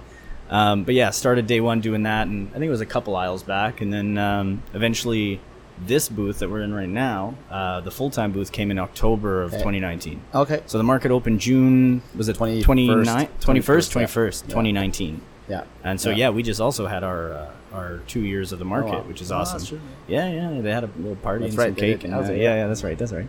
[0.49, 3.15] Um, but yeah, started day one doing that, and I think it was a couple
[3.15, 5.39] aisles back, and then um, eventually
[5.85, 9.41] this booth that we're in right now, uh, the full time booth came in October
[9.43, 9.57] of Okay.
[9.63, 10.21] 2019.
[10.35, 10.61] Okay.
[10.67, 14.05] So the market opened June was it 21st, 29 21st 21st, yeah.
[14.05, 14.49] 21st Yeah.
[14.49, 15.21] 2019.
[15.49, 15.63] Yeah.
[15.83, 16.15] And so Yeah.
[16.17, 16.29] yeah.
[16.29, 19.03] we just also had our uh, our 2 years of the market, wow.
[19.07, 19.65] which is Oh, awesome.
[19.65, 19.79] true.
[20.07, 22.31] Yeah, yeah, they had a little party That's and right, some cake and uh, yeah,
[22.31, 22.55] yeah.
[22.55, 22.97] yeah, that's right.
[22.97, 23.27] That's right.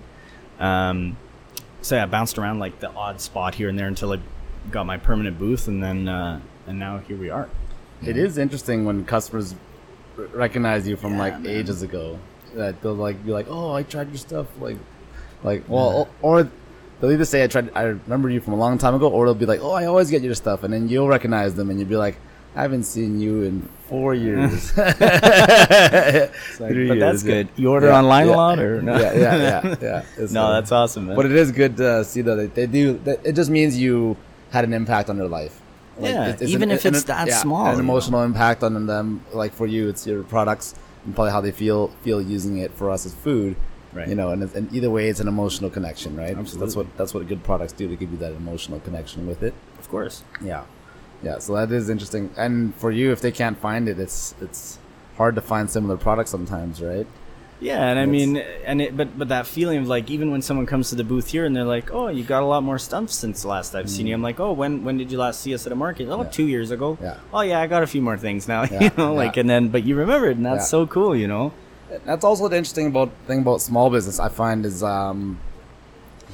[0.61, 1.17] Um
[1.81, 4.19] so yeah, I bounced around like the odd spot here and there until I
[4.71, 7.49] got my permanent booth and then uh and now here we are.
[8.05, 9.55] It is interesting when customers
[10.19, 11.47] r- recognize you from Yeah, like man.
[11.53, 12.19] ages ago.
[12.55, 14.77] That they'll like be like, "Oh, I tried your stuff." Like,
[15.43, 16.49] like well, or
[17.01, 19.35] they'll either say, "I tried, I remember you from a long time ago," or they'll
[19.35, 21.89] be like, "Oh, I always get your stuff," and then you'll recognize them, and you'll
[21.89, 22.17] be like,
[22.55, 27.33] "I haven't seen you in four years." It's like, but that's yeah.
[27.33, 27.49] good.
[27.57, 28.35] You order Yeah, online yeah.
[28.35, 28.99] a lot or no?
[28.99, 29.77] Yeah, yeah, yeah,
[30.19, 30.27] yeah.
[30.31, 31.17] No, that's awesome, man.
[31.17, 32.99] But it is good to see that they, they do.
[33.05, 34.17] That it just means you
[34.51, 35.61] had an impact on their life.
[36.01, 37.81] Yeah, even if an- it's that yeah, small, an you know.
[37.81, 39.23] emotional impact on them.
[39.33, 42.73] Like for you, it's your products and probably how they feel feel using it.
[42.73, 43.57] For us, as food,
[43.93, 44.09] Right.
[44.09, 46.35] You know, and, and either way, it's an emotional connection, right?
[46.49, 47.89] So that's what that's what good products do.
[47.89, 49.55] to give you that emotional connection with it.
[49.79, 50.25] of course.
[50.43, 50.65] Yeah,
[51.23, 51.39] yeah.
[51.39, 52.31] So that is interesting.
[52.37, 54.79] And for you, if they can't find it, it's it's
[55.19, 57.07] hard to find similar products sometimes, right?
[57.63, 60.67] Yeah, and I mean, and it, but but that feeling of like even when someone
[60.67, 63.09] comes to the booth here and they're like, "Oh, you got a lot more stuff
[63.11, 65.65] since last I've seen you." I'm like, "Oh, when when did you last see us
[65.67, 66.25] at a market?" Oh, Mm.
[66.25, 66.31] Yeah.
[66.31, 66.99] two years ago.
[67.01, 67.19] Yeah.
[67.33, 68.63] Oh yeah, I got a few more things now.
[68.71, 69.41] Yeah, you know, like yeah.
[69.43, 70.77] and then but you remembered, and that's Yeah.
[70.77, 71.15] so cool.
[71.17, 71.53] You know.
[72.05, 74.19] That's also the interesting about thing about small business.
[74.19, 75.39] I find is um,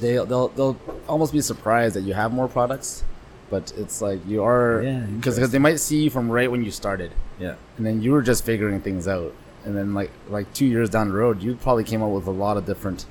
[0.01, 3.03] they they'll they'll almost be surprised that you have more products,
[3.51, 6.71] but it's like you are Yeah, because they might see you from right when you
[6.71, 7.55] started, Yeah.
[7.77, 9.33] and then you were just figuring things out,
[9.65, 12.31] and then like like two years down the road, you probably came up with a
[12.31, 13.05] lot of different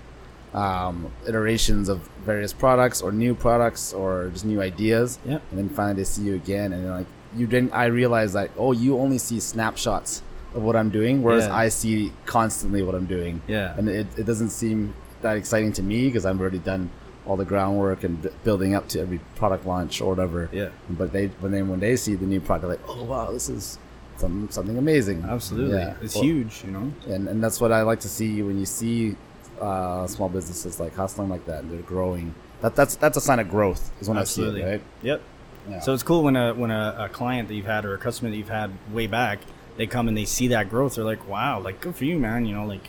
[0.54, 5.18] um, iterations of various products or new products or just new ideas.
[5.26, 5.42] Yep.
[5.50, 7.06] And then finally they see you again, and then like
[7.36, 7.72] you didn't.
[7.72, 10.22] I realized like, oh, you only see snapshots
[10.54, 11.54] of what I'm doing, whereas Yeah.
[11.56, 13.42] I see constantly what I'm doing.
[13.46, 13.74] Yeah.
[13.76, 16.90] and it, it doesn't seem that exciting to me because I've already done
[17.26, 20.48] all the groundwork and b- building up to every product launch or whatever.
[20.50, 20.70] Yeah.
[20.88, 23.50] But they when they when they see the new product, they're like, oh wow, this
[23.50, 23.78] is
[24.18, 25.24] some, something amazing.
[25.28, 25.94] Absolutely, Yeah.
[26.02, 26.62] it's Well, huge.
[26.64, 26.92] You know.
[27.08, 29.16] and and that's what I like to see when you see
[29.60, 32.34] uh, small businesses like hustling like that and they're growing.
[32.60, 34.62] That that's that's a sign of growth is when Absolutely.
[34.62, 34.82] I see it, right?
[35.02, 35.22] Yep.
[35.70, 35.80] Yeah.
[35.80, 38.30] So it's cool when a when a, a client that you've had or a customer
[38.30, 39.38] that you've had way back,
[39.76, 40.94] they come and they see that growth.
[40.96, 42.88] They're like, "Wow, like good for you, man." You know, like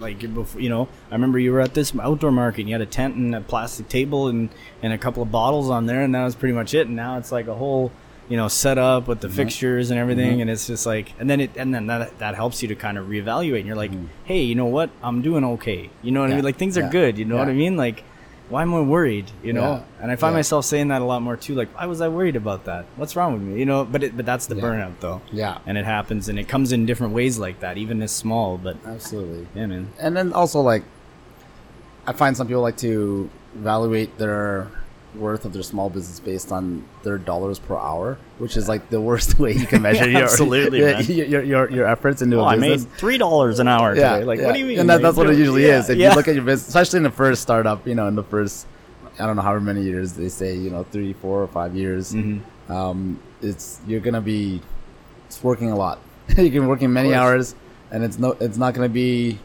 [0.00, 2.60] like before, you know, I remember you were at this outdoor market.
[2.62, 4.48] and You had a tent and a plastic table and
[4.82, 6.86] and a couple of bottles on there, and that was pretty much it.
[6.86, 7.90] And now it's like a whole
[8.28, 9.36] you know set up with the mm-hmm.
[9.36, 10.40] fixtures and everything, mm-hmm.
[10.42, 12.98] and it's just like, and then it and then that that helps you to kind
[12.98, 13.58] of reevaluate.
[13.58, 14.06] And you're like, mm-hmm.
[14.24, 14.90] hey, you know what?
[15.02, 15.90] I'm doing okay.
[16.02, 16.44] You know what I mean?
[16.44, 17.18] Like things are good.
[17.18, 17.76] You know what I mean?
[17.76, 18.04] Like.
[18.50, 19.30] Why am I worried?
[19.42, 19.80] You know, Yeah.
[20.00, 20.38] and I find Yeah.
[20.38, 21.54] myself saying that a lot more too.
[21.54, 22.86] Like, why was I worried about that?
[22.96, 23.58] What's wrong with me?
[23.60, 24.62] You know, but it, but that's the Yeah.
[24.62, 25.20] burnout though.
[25.30, 25.58] Yeah.
[25.66, 28.56] and it happens, and it comes in different ways like that, even as small.
[28.56, 29.48] But Absolutely.
[29.54, 29.88] yeah, man.
[30.00, 30.82] and then also like
[32.06, 34.68] i find some people like to evaluate their
[35.14, 39.00] worth of their small business based on their dollars per hour which is like the
[39.00, 42.44] worst way you can measure your, Absolutely, your, your, your your efforts into Oh, a
[42.44, 44.24] I business made three dollars an hour yeah today.
[44.24, 44.46] Like, yeah.
[44.46, 44.78] what do you mean?
[44.80, 46.10] and that, that's what it usually yeah, is if yeah.
[46.10, 48.66] you look at your business especially in the first startup you know in the first
[49.18, 52.12] i don't know however many years they say you know three four or five years
[52.12, 52.72] Mm-hmm.
[52.72, 54.60] um, it's you're gonna be
[55.26, 56.00] it's working a lot
[56.36, 57.54] you can working many hours
[57.90, 59.38] and it's no it's not gonna be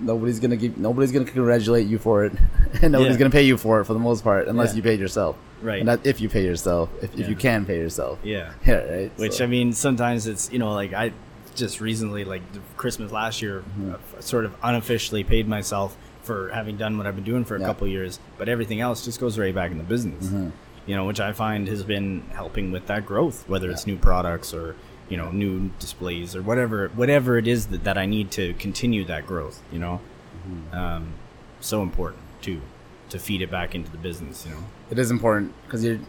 [0.00, 2.32] nobody's gonna give nobody's gonna congratulate you for it
[2.82, 3.18] and nobody's Yeah.
[3.20, 4.76] gonna pay you for it for the most part unless Yeah.
[4.76, 5.80] you paid yourself Right.
[5.80, 8.52] and that if you pay yourself if, if you can pay yourself yeah.
[8.66, 11.12] yeah right Which So- I mean, sometimes it's you know like I
[11.54, 12.42] just recently like
[12.76, 13.94] Christmas last year, Mm-hmm.
[13.94, 17.60] uh, sort of unofficially paid myself for having done what I've been doing for a
[17.60, 17.66] Yeah.
[17.66, 20.26] couple years, but everything else just goes right back in the business.
[20.26, 20.50] Mm-hmm.
[20.86, 24.52] You know, which I find has been helping with that growth, whether it's new products
[24.52, 24.76] or
[25.08, 29.04] you know new displays or whatever whatever it is that, that I need to continue
[29.04, 29.62] that growth.
[29.72, 30.00] You know,
[30.48, 30.76] Mm-hmm.
[30.76, 31.12] um,
[31.60, 32.60] so important too
[33.08, 34.44] to feed it back into the business.
[34.46, 34.62] You know.
[34.90, 36.00] it is important because you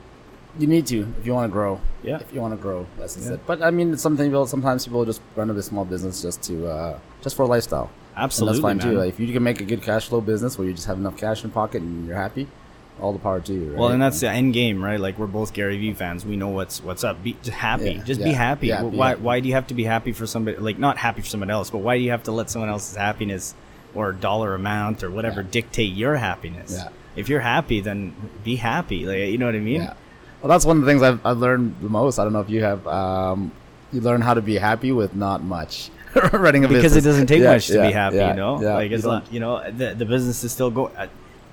[0.60, 1.80] you need to if you want to grow.
[2.04, 2.18] Yeah.
[2.20, 3.34] If you want to grow, that's Yeah.
[3.34, 3.46] it.
[3.48, 6.68] But I mean, it's something people sometimes people just run a small business just to
[6.68, 7.90] uh, just for a lifestyle.
[8.16, 8.96] Absolutely, and that's fine man.
[8.96, 9.00] too.
[9.06, 11.18] Like, if you can make a good cash flow business where you just have enough
[11.18, 12.48] cash in pocket and you're happy,
[13.00, 13.70] all the power to you.
[13.72, 13.78] Right?
[13.80, 15.00] Well, and that's the end game, right?
[15.00, 16.26] Like we're both Gary Vee fans.
[16.26, 17.22] We know what's what's up.
[17.24, 17.92] Be just happy.
[17.94, 18.68] Yeah, just be happy.
[18.68, 20.58] yeah, Wh- be why why do you have to be happy for somebody?
[20.58, 22.96] Like not happy for someone else, but why do you have to let someone else's
[22.96, 23.54] happiness
[23.96, 25.48] or dollar amount or whatever Yeah.
[25.52, 26.72] dictate your happiness?
[26.74, 26.90] Yeah.
[27.16, 29.06] If you're happy, then be happy.
[29.06, 29.82] Like you know what I mean?
[29.82, 29.94] Yeah.
[30.42, 32.20] Well, that's one of the things I've, I've learned the most.
[32.20, 32.86] I don't know if you have.
[32.88, 33.52] Um,
[33.92, 35.90] you learn how to be happy with not much.
[36.34, 37.06] Running a because business.
[37.06, 38.62] it doesn't take Yeah, much to yeah, be happy, yeah, you know.
[38.62, 38.74] yeah.
[38.76, 40.94] Like it's You you know, the the business is still going.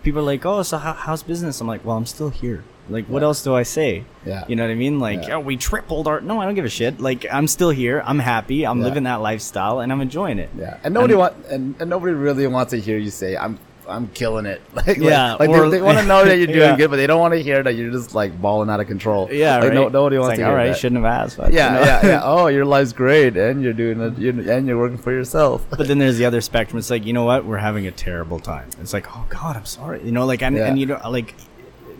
[0.05, 1.61] People are like, oh, so how, how's business?
[1.61, 2.63] I'm like, well, I'm still here.
[2.91, 3.27] Like, what Yeah.
[3.29, 4.05] else do I say?
[4.27, 4.45] Yeah.
[4.47, 5.01] You know what I mean?
[5.01, 5.37] Like, Yeah.
[5.37, 6.21] oh, we tripled our.
[6.21, 7.01] No, I don't give a shit.
[7.01, 8.03] Like, I'm still here.
[8.05, 8.67] I'm happy.
[8.67, 8.85] I'm Yeah.
[8.85, 10.51] living that lifestyle, and I'm enjoying it.
[10.57, 13.59] Yeah, and nobody And- want and, and nobody really wants to hear you say I'm
[13.89, 14.61] I'm killing it.
[14.75, 16.77] Like, Yeah, like, like or- they, they want to know that you're doing Yeah.
[16.77, 19.29] good, but they don't want to hear that you're just like balling out of control.
[19.33, 19.75] Yeah, like, right.
[19.75, 20.79] no, nobody wants like, to hear all right, that.
[20.79, 21.37] shouldn't have asked.
[21.37, 21.87] But, yeah, you know?
[21.87, 22.21] yeah, yeah.
[22.25, 25.65] Oh, your life's great, and you're doing it, you're, and you're working for yourself.
[25.71, 26.79] But then there's the other spectrum.
[26.79, 27.45] It's like, you know what?
[27.45, 28.69] We're having a terrible time.
[28.81, 30.03] It's like, oh God, I'm sorry.
[30.05, 30.67] You know, like, and, Yeah.
[30.67, 31.35] and you know, like,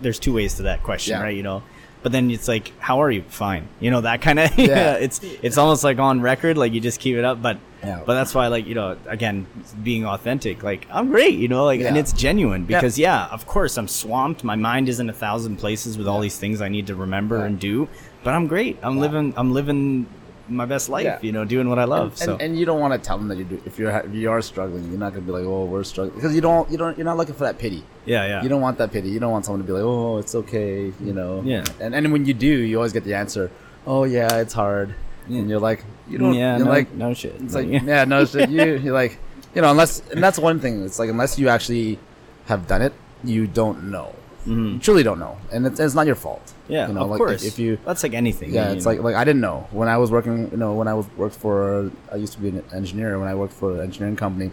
[0.01, 1.21] there's two ways to that question, Yeah.
[1.23, 1.35] right?
[1.35, 1.63] You know,
[2.03, 3.23] but then it's like, how are you?
[3.23, 3.67] Fine.
[3.79, 4.55] You know, that kind of.
[4.59, 4.93] Yeah.
[4.93, 7.41] It's it's almost like on record, like you just keep it up.
[7.41, 8.01] But Yeah.
[8.05, 9.45] but that's why, like, you know, again,
[9.83, 10.63] being authentic.
[10.63, 11.35] Like, I'm great.
[11.37, 14.43] You know, like, and it's genuine because yeah, of course, I'm swamped.
[14.43, 17.37] My mind is in a thousand places with all these things I need to remember
[17.39, 17.45] Yeah.
[17.45, 17.87] and do.
[18.23, 18.77] But I'm great.
[18.81, 19.01] I'm Yeah.
[19.01, 19.33] living.
[19.37, 20.07] I'm living
[20.47, 21.05] my best life.
[21.05, 21.17] Yeah.
[21.21, 22.09] You know, doing what I love.
[22.09, 22.37] And, so.
[22.37, 23.59] and you don't want to tell them that you do.
[23.65, 26.35] If you're if you are struggling, you're not gonna be like, oh, we're struggling, because
[26.35, 27.83] you don't you don't you're not looking for that pity.
[28.05, 28.43] yeah, yeah.
[28.43, 29.09] You don't want that pity.
[29.09, 31.41] You don't want someone to be like, oh, it's okay, you know.
[31.43, 31.63] Yeah.
[31.79, 33.49] And and when you do, you always get the answer,
[33.87, 34.93] oh yeah, it's hard,
[35.27, 35.39] Yeah.
[35.39, 37.35] and you're like, you don't, yeah, no, like, no shit.
[37.41, 38.49] It's like yeah, no, shit.
[38.49, 39.17] You you're like,
[39.53, 40.83] you know, unless and that's one thing.
[40.83, 41.99] It's like unless you actually
[42.45, 44.13] have done it, you don't know.
[44.45, 46.45] You truly don't know, and it's, it's not your fault.
[46.45, 46.71] Mm-hmm.
[46.71, 47.43] yeah, you know, of like course.
[47.43, 48.53] If, if you, that's like anything.
[48.53, 48.91] yeah, you it's know.
[48.91, 50.51] like like I didn't know when I was working.
[50.51, 53.17] You know, when I was worked for, I used to be an engineer.
[53.17, 54.51] When I worked for an engineering company,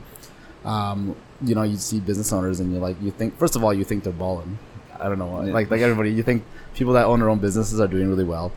[0.64, 3.74] um, you know, you see business owners and you're like, you think first of all,
[3.74, 4.58] you think they're balling.
[4.98, 7.88] I don't know, like like everybody, you think people that own their own businesses are
[7.88, 8.50] doing really well,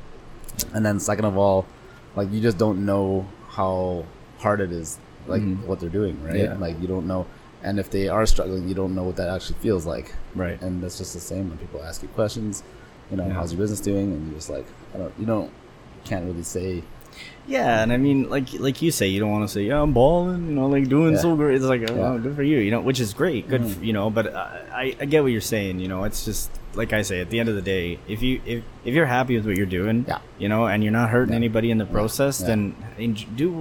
[0.73, 1.65] and then second of all,
[2.15, 4.05] like you just don't know how
[4.39, 4.97] hard it is,
[5.27, 5.65] like Mhm.
[5.65, 6.35] what they're doing, right?
[6.35, 6.57] Yeah.
[6.57, 7.25] Like you don't know,
[7.63, 10.61] and if they are struggling, you don't know what that actually feels like, right.
[10.61, 12.63] and that's just the same when people ask you questions.
[13.11, 13.33] You know, Yeah.
[13.33, 14.11] how's your business doing?
[14.13, 15.51] And you're just like, I don't, you don't,
[16.05, 16.83] can't really say.
[17.47, 19.93] Yeah, and I mean, like like you say, you don't want to say, yeah, I'm
[19.93, 21.19] balling, you know, like doing Yeah.
[21.19, 21.55] so great.
[21.55, 23.71] It's like, oh, good for you, you know, which is great, good, Mhm.
[23.77, 24.09] f you know.
[24.09, 26.03] But uh, I I get what you're saying, you know.
[26.03, 28.93] It's just like I say, at the end of the day, if you if, if
[28.93, 30.19] you're happy with what you're doing, Yeah.
[30.37, 31.37] you know, and you're not hurting Yeah.
[31.37, 32.47] anybody in the process, Yeah.
[32.47, 32.75] then
[33.35, 33.51] do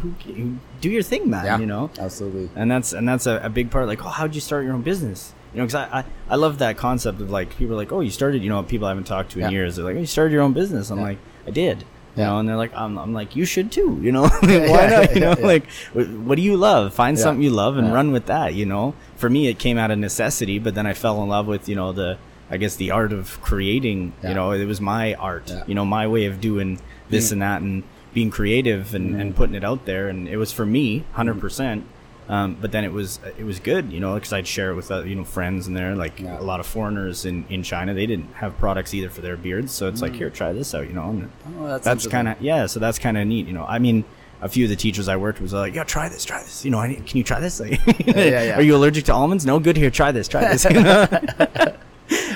[0.00, 1.44] who, do your thing, man.
[1.44, 2.50] yeah, You know, absolutely.
[2.56, 3.86] and that's and that's a, a big part.
[3.86, 5.32] Like, oh, how'd you start your own business?
[5.54, 8.00] You know, because I, I I love that concept of like people are like, oh,
[8.00, 8.42] you started.
[8.42, 9.76] You know, people I haven't talked to in years.
[9.76, 10.90] They're like, oh, you started your own business.
[10.90, 11.84] I'm like, I did.
[12.14, 13.98] You know, and they're like, I'm, I'm like, you should too.
[14.02, 15.14] You know, why not?
[15.14, 15.64] You know, like,
[15.94, 16.92] what do you love?
[16.92, 18.52] Find something you love and run with that.
[18.52, 21.46] You know, for me, it came out of necessity, but then I fell in love
[21.46, 22.18] with you know the
[22.52, 24.12] I guess the art of creating.
[24.22, 24.28] Yeah.
[24.28, 25.48] You know, it was my art.
[25.48, 25.64] Yeah.
[25.66, 26.78] You know, my way of doing
[27.10, 27.32] this Mm.
[27.32, 27.82] and that and
[28.14, 31.84] being creative and, and putting it out there, and it was for me, hundred percent.
[32.28, 34.90] Um, but then it was it was good, you know, because I'd share it with
[34.90, 36.38] uh, you know friends and there like Yeah.
[36.38, 37.94] a lot of foreigners in, in China.
[37.94, 40.86] They didn't have products either for their beards, so it's like here, try this out,
[40.86, 41.28] you know.
[41.58, 43.64] Oh, that's that's kind of yeah, so that's kind of neat, you know.
[43.64, 44.04] I mean,
[44.40, 46.64] a few of the teachers I worked with was like, yeah, try this, try this.
[46.64, 47.58] You know, I need, can you try this?
[47.60, 48.56] Like, yeah, yeah.
[48.56, 49.44] Are you allergic to almonds?
[49.44, 49.76] No, good.
[49.76, 50.64] Here, try this, try this.
[50.64, 51.06] You know?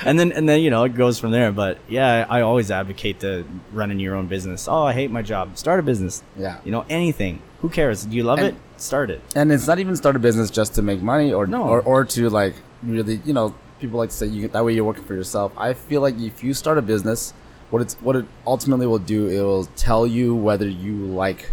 [0.07, 1.51] and then and then you know it goes from there.
[1.51, 4.67] But yeah, I always advocate to running your own business.
[4.67, 5.57] Oh, I hate my job.
[5.57, 6.23] Start a business.
[6.37, 6.57] Yeah.
[6.65, 7.41] You know, anything.
[7.61, 8.05] Who cares?
[8.05, 8.55] Do you love And- it?
[8.79, 9.21] Start it.
[9.35, 11.63] and it's not even start a business just to make money or No.
[11.63, 12.53] or, or to like
[12.83, 15.73] really you know people like to say you that way you're working for yourself i
[15.73, 17.33] feel like if you start a business
[17.71, 20.93] what it's what it ultimately will do it will tell you whether you
[21.25, 21.51] like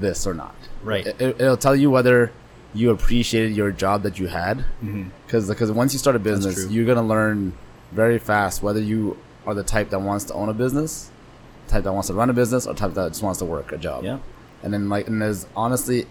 [0.00, 1.06] this or not Right.
[1.06, 2.32] it, it'll tell you whether
[2.74, 4.64] you appreciated your job that you had
[5.26, 6.72] because because once you start a business Mm-hmm.
[6.74, 7.52] you're gonna learn
[7.92, 9.16] very fast whether you
[9.46, 11.10] are the type that wants to own a business
[11.68, 13.78] type that wants to run a business or type that just wants to work a
[13.78, 14.18] job Yeah.
[14.62, 16.06] and then like and there's honestly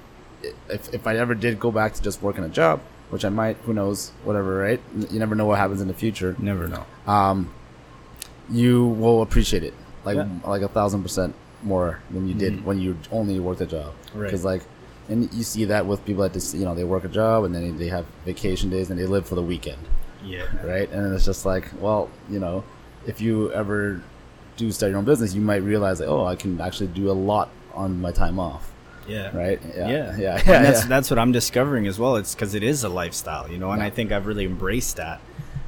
[0.69, 3.57] if, if i ever did go back to just working a job which i might
[3.65, 4.79] who knows whatever right
[5.11, 6.85] you never know what happens in the future Never know.
[7.07, 7.51] um
[8.49, 9.73] you will appreciate it
[10.05, 10.23] like Yeah.
[10.23, 10.49] Mm-hmm.
[10.49, 14.25] like a thousand percent more than you did when you only worked a job Right.
[14.25, 14.61] because like
[15.09, 17.53] and you see that with people that just you know they work a job and
[17.53, 19.79] then they have vacation days and they live for the weekend
[20.23, 20.45] Yeah.
[20.65, 20.89] right?
[20.91, 22.63] And it's just like, well, you know,
[23.07, 24.01] if you ever
[24.57, 27.13] do start your own business, you might realize that oh, I can actually do a
[27.13, 28.71] lot on my time off,
[29.07, 29.35] Yeah.
[29.35, 29.59] right?
[29.75, 29.87] Yeah.
[29.89, 30.33] yeah, yeah.
[30.55, 30.87] And that's yeah.
[30.87, 32.17] that's what I'm discovering as well.
[32.17, 33.87] It's because it is a lifestyle, you know, and Yeah.
[33.87, 35.21] I think I've really embraced that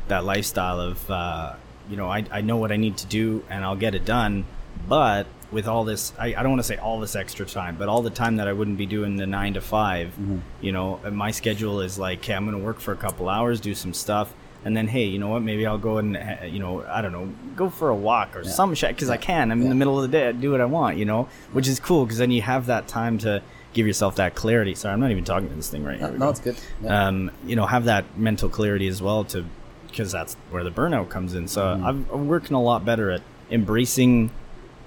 [0.08, 1.54] that lifestyle of uh,
[1.89, 4.43] you know I, I know what I need to do and I'll get it done,
[4.89, 7.89] but with all this, I, I don't want to say all this extra time, but
[7.89, 10.38] all the time that I wouldn't be doing the nine to 5 Mm-hmm.
[10.62, 13.60] you know, my schedule is like, okay, I'm going to work for a couple hours,
[13.60, 14.34] do some stuff,
[14.64, 15.41] and then hey, you know what?
[15.41, 18.43] Maybe I'll go and uh, you know, I don't know, go for a walk or
[18.43, 19.51] some shit because I can.
[19.51, 21.68] I'm in the middle of the day, I do what I want, you know, which
[21.68, 23.41] is cool because then you have that time to
[23.74, 24.76] give yourself that clarity.
[24.76, 26.18] Sorry, I'm not even talking to this thing right no, here.
[26.18, 26.57] no, it's good.
[26.84, 27.07] Yeah.
[27.07, 29.45] Um, you know, have that mental clarity as well to
[29.88, 31.47] because that's where the burnout comes in.
[31.47, 31.86] So Mm-hmm.
[31.86, 34.32] I'm, I'm working a lot better at embracing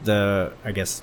[0.03, 1.03] the, I guess,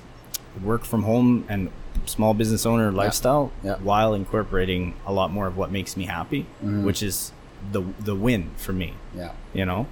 [0.62, 1.70] work from home and
[2.06, 3.76] small business owner lifestyle Yeah.
[3.76, 6.84] while incorporating a lot more of what makes me happy, Mm-hmm.
[6.84, 7.32] which is
[7.70, 8.94] the the win for me.
[9.16, 9.32] yeah.
[9.54, 9.86] You know,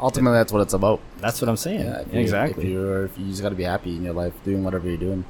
[0.00, 1.00] Ultimately, that's what it's about.
[1.20, 1.80] that's what I'm saying.
[1.80, 2.64] Yeah, if you- exactly.
[2.64, 4.96] If you're, if you just got to be happy in your life, doing whatever you're
[4.96, 5.24] doing.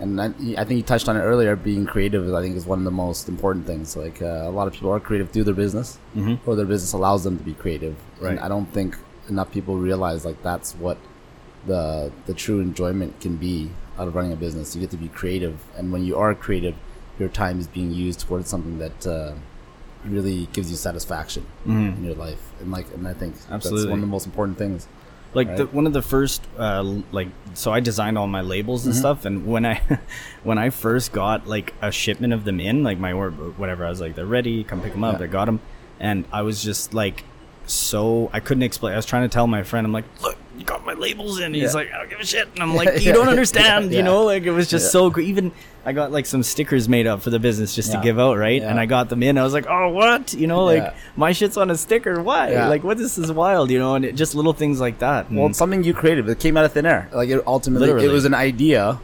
[0.00, 0.26] And I,
[0.56, 1.56] I think you touched on it earlier.
[1.56, 3.96] Being creative, I think, is one of the most important things.
[3.96, 6.38] Like uh, a lot of people are creative through their business, Mhm.
[6.46, 7.96] or their business allows them to be creative.
[8.20, 8.30] Right.
[8.32, 8.96] And I don't think
[9.28, 10.98] enough people realize like that's what
[11.66, 14.74] the the true enjoyment can be out of running a business.
[14.74, 16.74] You get to be creative, and when you are creative,
[17.18, 19.32] your time is being used towards something that uh,
[20.04, 22.40] really gives you satisfaction in your life.
[22.60, 23.90] And like, and I think that's Mm-hmm.
[23.90, 24.86] One of the most important things.
[25.34, 26.82] like the, one of the first uh,
[27.12, 28.88] like so i designed all my labels Mm-hmm.
[28.90, 29.74] and stuff and when i
[30.42, 33.30] when i first got like a shipment of them in like my or
[33.60, 35.24] whatever i was like they're ready come pick them up Yeah.
[35.24, 35.60] i got them
[36.00, 37.24] and i was just like
[37.66, 40.64] so i couldn't explain i was trying to tell my friend i'm like look you
[40.64, 41.72] got my labels in he's Yeah.
[41.72, 44.42] like i don't give a shit and i'm like you don't understand you know like
[44.42, 44.90] it was just Yeah.
[44.90, 45.52] so gr- even
[45.86, 47.98] i got like some stickers made up for the business just Yeah.
[48.00, 50.46] to give out right and i got them in i was like oh what you
[50.46, 50.94] know like Yeah.
[51.16, 52.68] my shit's on a sticker why Yeah.
[52.68, 55.42] like what this is wild you know and it, just little things like that Well,
[55.46, 56.28] And- it's something you created.
[56.28, 57.08] It came out of thin air.
[57.12, 58.06] Like it ultimately, Literally.
[58.08, 58.98] it was an idea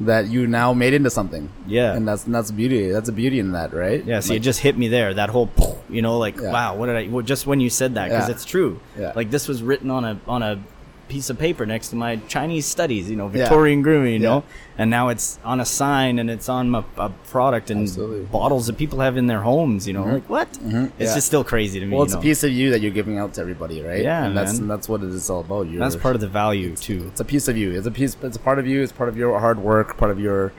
[0.00, 1.50] that you now made into something.
[1.66, 1.92] Yeah.
[1.94, 2.90] and that's and that's beauty.
[2.90, 4.02] That's a beauty in that, right?
[4.04, 5.12] Yeah, see, Like, it just hit me there.
[5.12, 5.50] That whole,
[5.90, 6.52] you know, like, Yeah.
[6.52, 7.08] wow, what did I?
[7.08, 8.34] Well, just when you said that, because Yeah.
[8.34, 8.80] it's true.
[8.98, 9.12] Yeah.
[9.14, 10.58] Like this was written on a on a
[11.10, 13.32] piece of paper next to my Chinese studies, you know, Yeah.
[13.40, 14.28] Victorian grooming, you Yeah.
[14.36, 14.44] know,
[14.78, 18.24] and now it's on a sign and it's on a, a product and Absolutely.
[18.32, 19.86] bottles that people have in their homes.
[19.88, 20.48] You know, like what?
[20.52, 20.92] Mhm.
[20.98, 21.14] It's Yeah.
[21.16, 21.94] just still crazy to me.
[21.94, 24.02] well, it's you a piece of you that you're giving out to everybody, right?
[24.02, 24.68] Yeah, and that's man.
[24.68, 25.68] that's what it is all about.
[25.68, 27.04] You're, That's part of the value too.
[27.08, 27.72] It's a piece of you.
[27.72, 28.16] It's a piece.
[28.22, 28.80] It's a part of you.
[28.82, 29.96] It's part of your hard work.
[29.98, 30.52] Part of your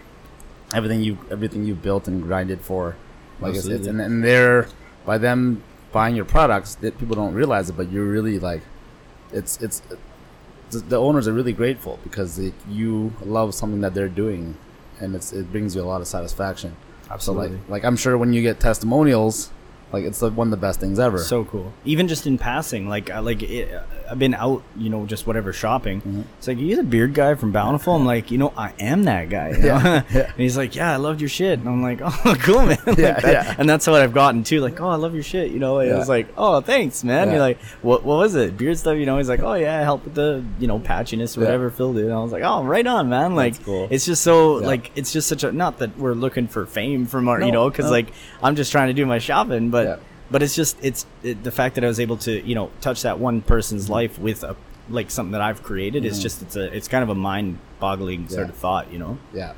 [0.74, 2.95] everything you everything you built and grinded for.
[3.39, 4.68] Like it's, it's and, and they're
[5.06, 8.62] by them buying your products that people don't realize it, but you're really like,
[9.34, 9.82] it's it's
[10.72, 14.56] the- the owners are really grateful because they, you love something that they're doing,
[15.00, 16.76] and it's it brings you a lot of satisfaction.
[17.08, 17.50] So Absolutely.
[17.58, 19.52] like like I'm sure when you get testimonials
[19.94, 21.18] Like it's like one of the best things ever.
[21.20, 21.74] So cool.
[21.84, 23.68] Even just in passing, like uh, like it,
[24.12, 26.01] I've been out, you know, just whatever shopping.
[26.01, 26.22] Mm-hmm.
[26.38, 27.95] It's like you the beard guy from Bountiful.
[27.95, 29.51] I'm like, you know, I am that guy.
[29.51, 30.26] Yeah, yeah.
[30.28, 31.59] and he's like, yeah, I loved your shit.
[31.59, 32.78] And I'm like, oh, cool, man.
[32.86, 33.55] Like Yeah, that- yeah.
[33.57, 34.59] And that's what I've gotten too.
[34.59, 35.51] Like, oh, I love your shit.
[35.51, 35.97] You know, and Yeah.
[35.97, 37.30] was like, oh, thanks, man.
[37.30, 38.57] You're like, what, what was it?
[38.57, 38.97] Beard stuff.
[38.97, 41.45] You know, he's like, oh yeah, I help with the, you know, patchiness or Yeah.
[41.47, 42.05] whatever Phil did.
[42.05, 43.36] And I was like, oh, right on, man.
[43.36, 43.88] Like, cool.
[43.89, 47.30] it's just so like, it's just such a not that we're looking for fame from
[47.30, 47.91] our, you know, because no.
[47.91, 48.07] like
[48.43, 50.01] I'm just trying to do my shopping, but.
[50.32, 53.04] But it's just it's it, the fact that I was able to you know touch
[53.04, 53.94] that one person's Mm-hmm.
[53.94, 54.56] life with a
[54.90, 56.06] like something that I've created.
[56.06, 59.18] It's just it's a it's kind of a mind boggling sort of thought, you know.
[59.34, 59.54] yeah,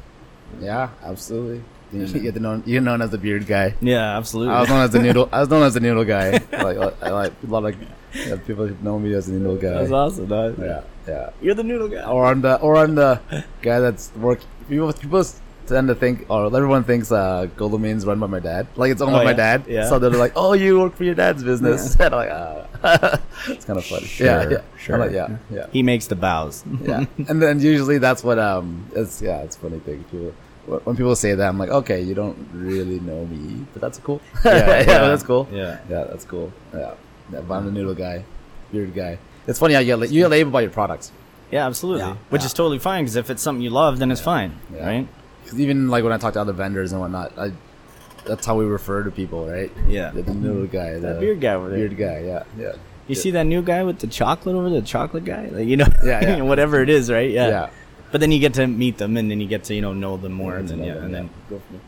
[0.60, 1.64] yeah, absolutely.
[1.92, 2.64] You get known.
[2.66, 3.76] You're known as the beard guy.
[3.80, 4.56] Yeah, absolutely.
[4.56, 5.30] I was known as the noodle.
[5.32, 6.32] I was known as the noodle guy.
[6.52, 7.76] Like, I like a lot of
[8.16, 9.76] yeah, people know me as the noodle guy.
[9.78, 10.28] That's awesome.
[10.28, 11.30] That, Yeah, yeah.
[11.40, 12.04] You're the noodle guy.
[12.04, 13.22] Or I'm the or I'm the
[13.62, 14.40] guy that's work.
[14.68, 15.24] People people
[15.68, 18.68] tend to think, or everyone thinks, uh, Golden Means run by my dad.
[18.76, 19.64] Like it's owned Oh, by my dad.
[19.68, 19.88] yeah.
[19.90, 23.20] So they're like, "Oh, you work for your dad's business." And I'm like, ah.
[23.48, 24.08] it's kind of funny.
[24.20, 24.98] yeah, Sure, yeah, sure.
[24.98, 25.68] Like, yeah, yeah.
[25.72, 26.64] He makes the baos.
[26.82, 27.06] yeah.
[27.30, 30.34] And then usually that's what um it's yeah it's a funny thing people
[30.86, 34.22] when people say that I'm like okay you don't really know me but that's cool
[34.46, 35.08] yeah, Yeah.
[35.12, 35.80] that's cool Yeah.
[35.90, 36.94] yeah that's cool yeah,
[37.32, 38.24] yeah but I'm the noodle guy
[38.72, 41.12] beard guy it's funny how you get you get labeled by your products
[41.52, 42.02] Yeah, absolutely.
[42.08, 42.46] Yeah, Which yeah.
[42.48, 44.88] is totally fine because if it's something you love, then it's fine, Yeah.
[44.88, 45.08] right?
[45.56, 47.52] Even like when I talk to other vendors and whatnot I
[48.26, 50.12] that's how we refer to people right Yeah.
[50.12, 51.78] the, the noodle guy the That beard guy over there.
[51.90, 52.74] beard guy yeah yeah
[53.08, 55.88] You see that new guy with the chocolate over the chocolate guy, like, you know,
[56.04, 56.42] Yeah, yeah.
[56.52, 57.30] whatever it is, right?
[57.30, 57.48] Yeah.
[57.50, 57.70] Yeah.
[58.14, 60.16] But then you get to meet them, and then you get to you know know
[60.18, 61.18] them more, and then yeah, them, and yeah.
[61.20, 61.80] then go from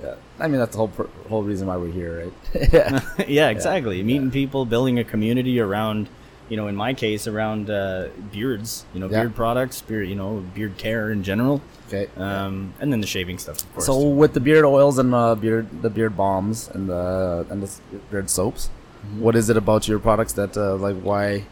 [0.00, 0.10] there.
[0.10, 0.92] yeah I mean that's the whole
[1.30, 2.12] whole reason why we're here
[2.52, 4.02] right yeah yeah, exactly.
[4.02, 6.08] Meeting people, building a community around,
[6.50, 9.20] you know, in my case, around uh, beards, you know, Yeah.
[9.22, 13.38] beard products, beard, you know, beard care in general, okay um, and then the shaving
[13.38, 13.86] stuff, of course.
[13.86, 17.70] So with the beard oils and the beard the beard balms and the and the
[18.10, 18.68] beard soaps,
[18.98, 19.20] Mm-hmm.
[19.22, 21.44] what is it about your products that uh, like why?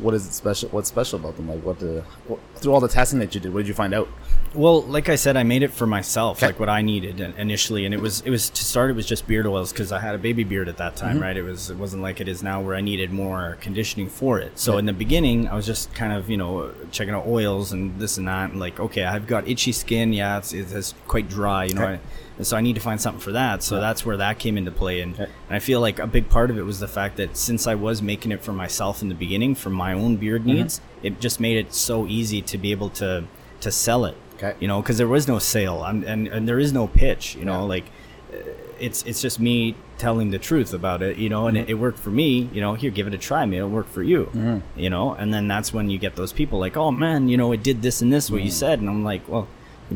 [0.00, 0.68] What is it special?
[0.70, 1.48] What's special about them?
[1.48, 3.92] Like what the what, through all the testing that you did, what did you find
[3.92, 4.08] out?
[4.54, 6.46] Well, like I said, I made it for myself, Okay.
[6.46, 8.90] like what I needed initially, and it was it was to start.
[8.90, 11.22] It was just beard oils because I had a baby beard at that time, mm-hmm.
[11.22, 11.36] right?
[11.36, 14.58] It was it wasn't like it is now where I needed more conditioning for it.
[14.58, 18.00] So in the beginning, I was just kind of you know checking out oils and
[18.00, 21.64] this and that, and like okay, I've got itchy skin, yeah, it's it's quite dry,
[21.64, 21.94] you know, Okay.
[21.94, 22.00] I,
[22.40, 23.62] and so I need to find something for that.
[23.62, 26.50] So that's where that came into play, and and I feel like a big part
[26.50, 29.14] of it was the fact that since I was making it for myself in the
[29.14, 30.52] beginning for my own beard Mm-hmm.
[30.62, 33.24] needs, it just made it so easy to be able to
[33.60, 34.54] to sell it Okay.
[34.58, 35.84] you know because there was no sale.
[35.84, 37.74] And, and and there is no pitch you know Yeah.
[37.74, 37.84] like
[38.32, 38.36] uh,
[38.78, 41.98] it's it's just me telling the truth about it you know and it, it worked
[41.98, 44.88] for me you know here give it a try maybe it'll work for you you
[44.88, 45.12] know.
[45.12, 47.82] And then that's when you get those people like oh man you know it did
[47.82, 48.80] this and this what you said.
[48.80, 49.46] And i'm like well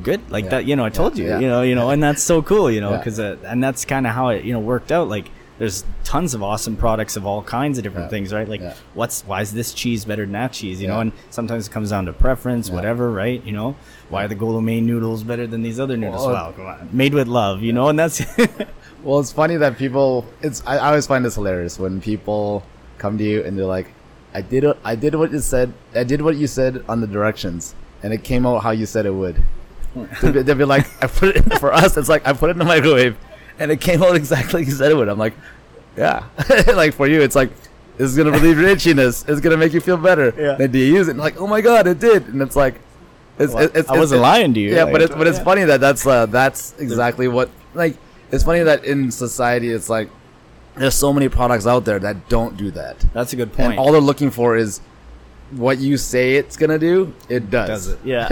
[0.03, 0.51] good like Yeah.
[0.51, 2.71] that you know i told you yeah, you know you know and that's so cool
[2.71, 2.97] you know Yeah.
[2.99, 6.35] because uh, and that's kind of how it you know worked out like there's tons
[6.35, 8.11] of awesome products of all kinds of different Yeah.
[8.11, 8.75] things right like Yeah.
[8.95, 11.91] what's why is this cheese better than that cheese you know and sometimes it comes
[11.91, 12.75] down to preference Yeah.
[12.75, 13.77] whatever right you know
[14.09, 17.29] why are the Golomain noodles better than these other noodles Well, come on made with
[17.29, 18.21] love you know and that's
[19.05, 20.25] Well, it's funny that people.
[20.41, 22.63] It's I, I always find this hilarious when people
[22.97, 23.89] come to you and they're like,
[24.33, 25.75] "I did I did what you said.
[25.95, 29.05] I did what you said on the directions, and it came out how you said
[29.05, 29.43] it would."
[30.21, 31.97] They'll, be, they'll be like, "I put it for us.
[31.97, 33.17] It's like I put it in the microwave,
[33.59, 35.35] and it came out exactly like you said it would." I'm like,
[35.97, 36.25] "Yeah."
[36.75, 37.51] like for you, it's like.
[37.97, 39.29] This is gonna relieve your itchiness.
[39.29, 40.35] It's gonna make you feel better.
[40.37, 40.55] Yeah.
[40.57, 41.13] Then do you use it?
[41.13, 42.27] And like, oh my god, it did.
[42.27, 42.81] And it's like,
[43.39, 45.39] it's, Well, it's, I wasn't it's- lying to you, Yeah, like, but it's but it's
[45.39, 45.45] yeah.
[45.45, 47.97] funny that that's uh, that's exactly what like.
[48.33, 50.11] It's funny that in society, it's like
[50.75, 53.59] there's so many products out there that don't do that, that's a good point.
[53.59, 54.81] point and all they're looking for is
[55.57, 57.13] what you say it's gonna do.
[57.29, 57.69] It does.
[57.69, 58.29] does it yeah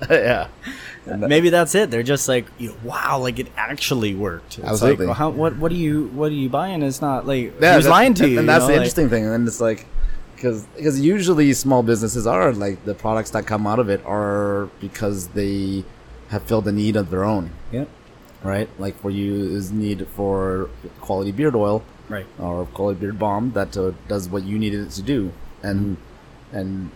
[0.10, 0.48] yeah.
[1.06, 4.58] And that- maybe that's it they're just like you know, wow like it actually worked
[4.58, 5.04] it's Absolutely.
[5.06, 7.72] like well, how, what what are you what are you buying it's not like Yeah,
[7.72, 9.26] he was lying to and, you and you that's know, the like- interesting thing.
[9.26, 9.84] And it's like,
[10.34, 14.70] because because usually small businesses are like the products that come out of it are
[14.80, 15.84] because they
[16.30, 17.88] have filled a need of their own, Yep.
[18.42, 18.68] right?
[18.78, 20.70] Like for you is need for
[21.02, 24.90] quality beard oil right or quality beard balm that uh, does what you needed it
[24.92, 25.32] to do,
[25.64, 25.96] and
[26.52, 26.90] and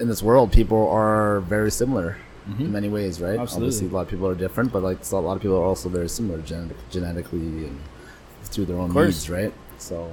[0.00, 2.16] in this world, people are very similar.
[2.58, 3.30] In many ways, right?
[3.32, 3.40] Mm-hmm.
[3.40, 3.68] Absolutely.
[3.68, 5.88] Obviously, a lot of people are different, but like a lot of people are also
[5.88, 7.38] very similar genetic, genetically
[7.68, 7.78] and
[8.42, 9.52] through their own needs, right?
[9.78, 10.12] So,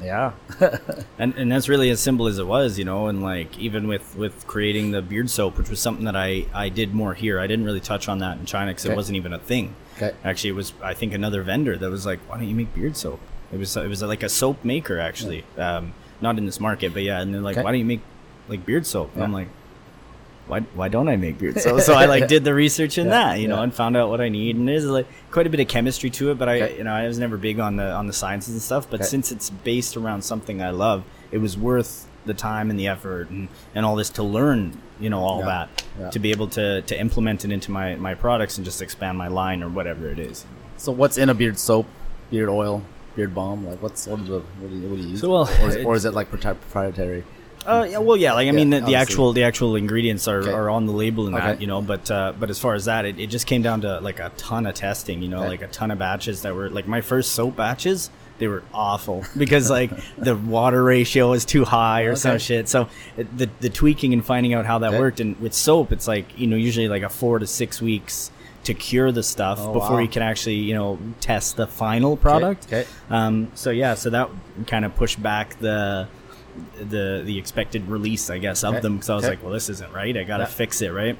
[0.00, 0.32] yeah,
[1.18, 4.14] and and that's really as simple as it was you know and like even with
[4.16, 7.46] with creating the beard soap which was something that i i did more here i
[7.48, 8.92] didn't really touch on that in china because Okay.
[8.94, 10.14] it wasn't even a thing Okay.
[10.24, 12.96] actually it was i think another vendor that was like why don't you make beard
[12.96, 13.18] soap
[13.52, 15.92] it was it was like a soap maker actually um
[16.22, 17.64] not in this market but yeah and they're like Okay.
[17.64, 18.00] why don't you make
[18.48, 19.48] like beard soap and i'm like
[20.48, 21.56] why why don't I make beard?
[21.60, 21.80] soap?
[21.88, 23.62] so I like did the research in Yeah, that, you know, yeah.
[23.62, 24.56] and found out what I need.
[24.56, 26.78] And there's like quite a bit of chemistry to it, but I Okay.
[26.78, 28.90] you know I was never big on the on the sciences and stuff.
[28.90, 29.08] But Okay.
[29.08, 33.30] since it's based around something I love, it was worth the time and the effort
[33.30, 36.10] and, and all this to learn, you know, all Yeah, that yeah.
[36.10, 39.28] to be able to to implement it into my my products and just expand my
[39.28, 40.44] line or whatever it is.
[40.76, 41.86] So what's in a beard soap,
[42.32, 42.82] beard oil,
[43.16, 43.66] beard balm?
[43.66, 45.20] Like what's what, the, what, do, you, what do you use?
[45.20, 47.24] So, well, or, is, it- or is it like proprietary?
[47.64, 50.50] Uh, yeah, well, yeah, like I mean, the, the actual the actual ingredients are, Okay.
[50.50, 51.80] are on the label and that, you know.
[51.80, 54.30] But uh, but as far as that, it, it just came down to like a
[54.36, 55.48] ton of testing, you know, Okay.
[55.50, 58.10] like a ton of batches that were like my first soap batches.
[58.38, 62.68] They were awful because like the water ratio was too high or some shit.
[62.68, 64.98] So it- the the tweaking and finding out how that Okay.
[64.98, 68.32] worked, and with soap, it's like you know usually like a four to six weeks
[68.64, 69.98] to cure the stuff Oh, before wow.
[69.98, 72.66] you can actually you know test the final product.
[72.66, 72.86] okay.
[73.10, 74.30] Um, so yeah, so that
[74.66, 76.08] kind of pushed back the
[76.78, 78.80] the the expected release, I guess, of Okay.
[78.80, 79.32] them because I was Okay.
[79.34, 80.16] like, well, this isn't right.
[80.16, 80.48] I gotta Yeah.
[80.48, 81.16] fix it, right?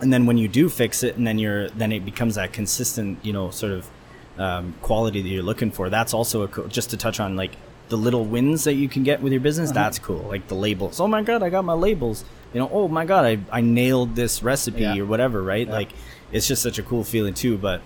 [0.00, 3.18] And then when you do fix it, and then you're then it becomes that consistent,
[3.22, 3.90] you know, sort of
[4.36, 5.88] um, quality that you're looking for.
[5.90, 7.52] That's also a cool, just to touch on like
[7.88, 9.70] the little wins that you can get with your business.
[9.70, 9.78] Uh-huh.
[9.82, 10.24] That's cool.
[10.28, 10.98] Like the labels.
[10.98, 12.24] Oh my god, I got my labels.
[12.52, 14.96] You know, oh my god, I I nailed this recipe Yeah.
[14.98, 15.66] or whatever, right?
[15.68, 15.72] Yeah.
[15.74, 15.90] Like
[16.34, 17.56] it's just such a cool feeling too.
[17.56, 17.80] But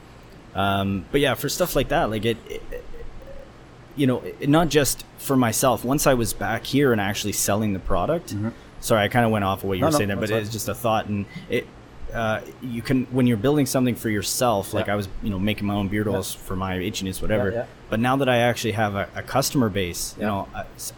[0.54, 2.62] um, but yeah, for stuff like that, like it, it
[3.96, 5.84] you know, it- not just for myself.
[5.84, 8.34] Once I was back here and actually selling the product.
[8.80, 9.84] Sorry, I kind of went off of what you Mm-hmm.
[9.84, 11.66] No, were no, saying there, but it's just a thought, and it.
[12.14, 14.94] Uh, you can when you're building something for yourself, like Yeah.
[14.94, 17.50] I was, you know, making my own beard oils for my itchiness, whatever.
[17.50, 17.66] Yeah, yeah.
[17.90, 20.48] But now that I actually have a, a customer base, you know,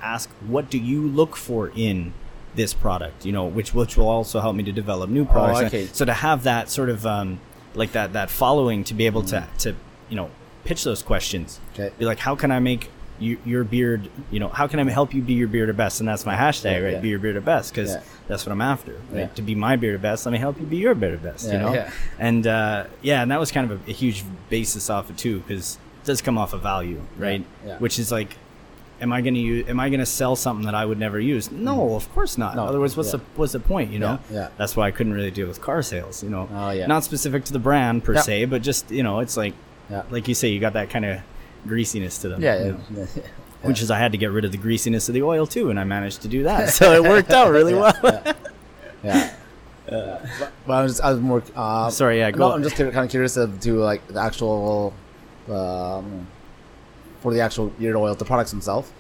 [0.00, 2.12] ask what do you look for in
[2.54, 5.60] this product, you know, which which will also help me to develop new products.
[5.60, 5.86] Oh, okay.
[5.86, 7.40] So to have that sort of um,
[7.74, 9.56] like that that following to be able Mm-hmm.
[9.58, 9.78] to to
[10.08, 10.30] you know
[10.64, 11.90] pitch those questions, Okay.
[11.98, 15.12] be like, how can I make you, your beard, you know, how can I help
[15.14, 16.00] you be your beard bearded best?
[16.00, 16.92] And that's my hashtag, right?
[16.94, 17.00] yeah.
[17.00, 18.02] Be your beard bearded best, because Yeah.
[18.28, 18.92] that's what I'm after.
[19.10, 19.20] Right?
[19.20, 19.26] Yeah.
[19.28, 21.52] To be my beard bearded best, let me help you be your beard bearded best.
[21.52, 21.86] you know,
[22.18, 25.40] and uh, yeah, and that was kind of a, a huge basis off it too,
[25.40, 27.44] because it does come off of value, right?
[27.78, 28.36] Which is like.
[29.00, 29.68] Am I gonna use?
[29.68, 31.50] Am I gonna sell something that I would never use?
[31.50, 32.56] No, of course not.
[32.56, 33.18] No, Otherwise, what's yeah.
[33.18, 33.90] the what's the point?
[33.92, 34.18] You know.
[34.30, 34.48] Yeah, yeah.
[34.58, 36.22] That's why I couldn't really deal with car sales.
[36.22, 36.48] You know.
[36.52, 36.86] Oh, yeah.
[36.86, 38.20] Not specific to the brand per Yeah.
[38.20, 39.54] se, but just you know, it's like,
[40.10, 41.20] like you say, you got that kind of
[41.66, 42.42] greasiness to them.
[42.42, 43.08] Yeah, you yeah, know?
[43.62, 45.78] Which is I had to get rid of the greasiness of the oil too, and
[45.78, 46.68] I managed to do that.
[46.72, 47.94] So it worked out really well.
[48.02, 48.34] yeah.
[49.04, 49.30] yeah.
[49.90, 51.42] But, but I was I was more.
[51.56, 54.92] Uh, Sorry, yeah, no, go- I'm just kind of curious to like the actual,
[55.48, 56.28] um,
[57.20, 58.90] for the actual beard oil, the products themselves.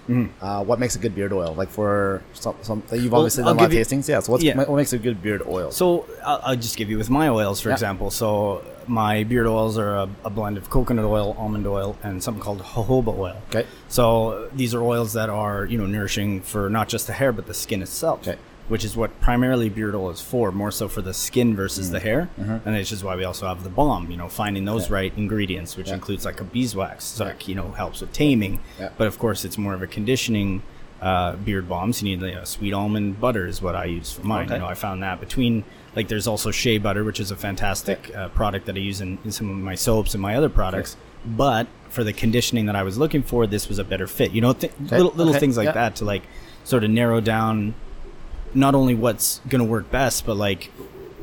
[0.40, 1.54] Uh, what makes a good beard oil?
[1.54, 3.10] Like for some, some you've Mm-hmm.
[3.10, 4.08] Well, obviously done a lot of you- tastings.
[4.08, 4.20] Yeah.
[4.20, 4.56] So what's, Yeah.
[4.56, 5.70] what makes a good beard oil?
[5.70, 7.74] So I'll, I'll just give you with my oils, for Yeah.
[7.76, 8.10] example.
[8.10, 12.42] So my beard oils are a, a blend of coconut oil, almond oil, and something
[12.42, 13.36] called jojoba oil.
[13.50, 13.66] Okay.
[13.88, 17.46] So these are oils that are you know nourishing for not just the hair but
[17.46, 18.26] the skin itself.
[18.26, 18.38] Okay.
[18.70, 21.92] Which is what primarily beard oil is for, more so for the skin versus Mm.
[21.92, 22.68] the hair, Mm-hmm.
[22.68, 24.10] and it's just why we also have the balm.
[24.10, 24.94] You know, finding those Okay.
[24.94, 25.94] right ingredients, which Yeah.
[25.94, 27.30] includes like a beeswax, so Yeah.
[27.30, 28.60] like, you know helps with taming.
[28.78, 28.90] Yeah.
[28.96, 30.62] But of course, it's more of a conditioning
[31.02, 34.24] uh, beard So You need like, a sweet almond butter is what I use for
[34.26, 34.44] mine.
[34.44, 34.54] Okay.
[34.56, 35.64] You know, I found that between
[35.96, 39.18] like there's also shea butter, which is a fantastic uh, product that I use in,
[39.24, 40.96] in some of my soaps and my other products.
[41.26, 44.30] But for the conditioning that I was looking for, this was a better fit.
[44.32, 45.40] You know, th- little little Okay.
[45.40, 45.72] things like Yeah.
[45.72, 46.22] that to like
[46.64, 47.74] sort of narrow down
[48.54, 50.70] not only what's going to work best, but like,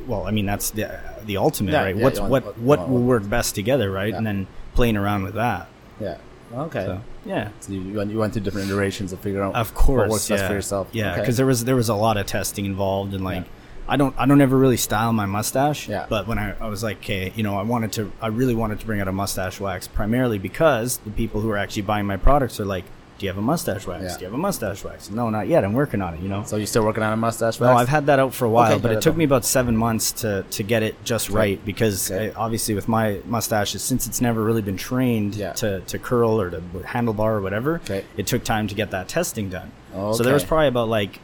[0.07, 1.95] well, I mean that's the the ultimate, Yeah, right?
[1.95, 4.09] yeah, What's what what- what will work best together, right?
[4.11, 4.17] Yeah.
[4.17, 5.67] And then playing around with that.
[5.99, 6.17] Yeah.
[6.53, 6.86] Okay.
[6.86, 7.49] So yeah.
[7.59, 10.09] So you, you, went, you went through different iterations of figuring out Of course, what
[10.11, 10.38] works yeah.
[10.38, 10.88] best for yourself.
[10.93, 11.21] Yeah, Okay.
[11.21, 13.45] because there was there was a lot of testing involved, and like.
[13.89, 15.88] I don't I don't ever really style my mustache.
[15.88, 16.07] Yeah.
[16.09, 18.82] But when I, I was like, okay, you know, I wanted to I really wanted
[18.82, 22.17] to bring out a mustache wax primarily because the people who are actually buying my
[22.17, 22.84] products are like,
[23.18, 24.03] do you have a mustache wax?
[24.03, 24.13] Yeah.
[24.15, 25.09] Do you have a mustache wax?
[25.09, 25.63] No, not yet.
[25.63, 26.20] I'm working on it.
[26.22, 26.43] You know.
[26.43, 27.59] So you're still working on a mustache?
[27.59, 27.72] Wax?
[27.72, 27.76] No.
[27.76, 30.11] I've had that out for a while, Okay, but it took me about seven months
[30.22, 32.30] to, to get it just right because Okay.
[32.32, 35.53] uh, obviously with my mustaches, since it's never really been trained Yeah.
[35.53, 38.05] to, to curl or to handlebar or whatever, Okay.
[38.18, 39.72] it took time to get that testing done.
[39.93, 41.20] So there was probably about like,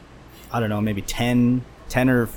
[0.52, 2.28] I don't know, maybe 10, 10 or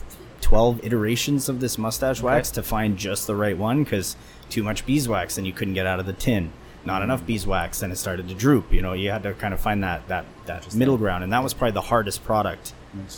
[0.41, 4.15] 12 iterations of this mustache wax to find just the right one because
[4.49, 6.51] too much beeswax and you couldn't get out of the tin.
[6.87, 8.71] Not enough beeswax, then it started to droop.
[8.71, 11.43] You know, you had to kind of find that that that middle ground, and that
[11.43, 12.73] was probably the hardest product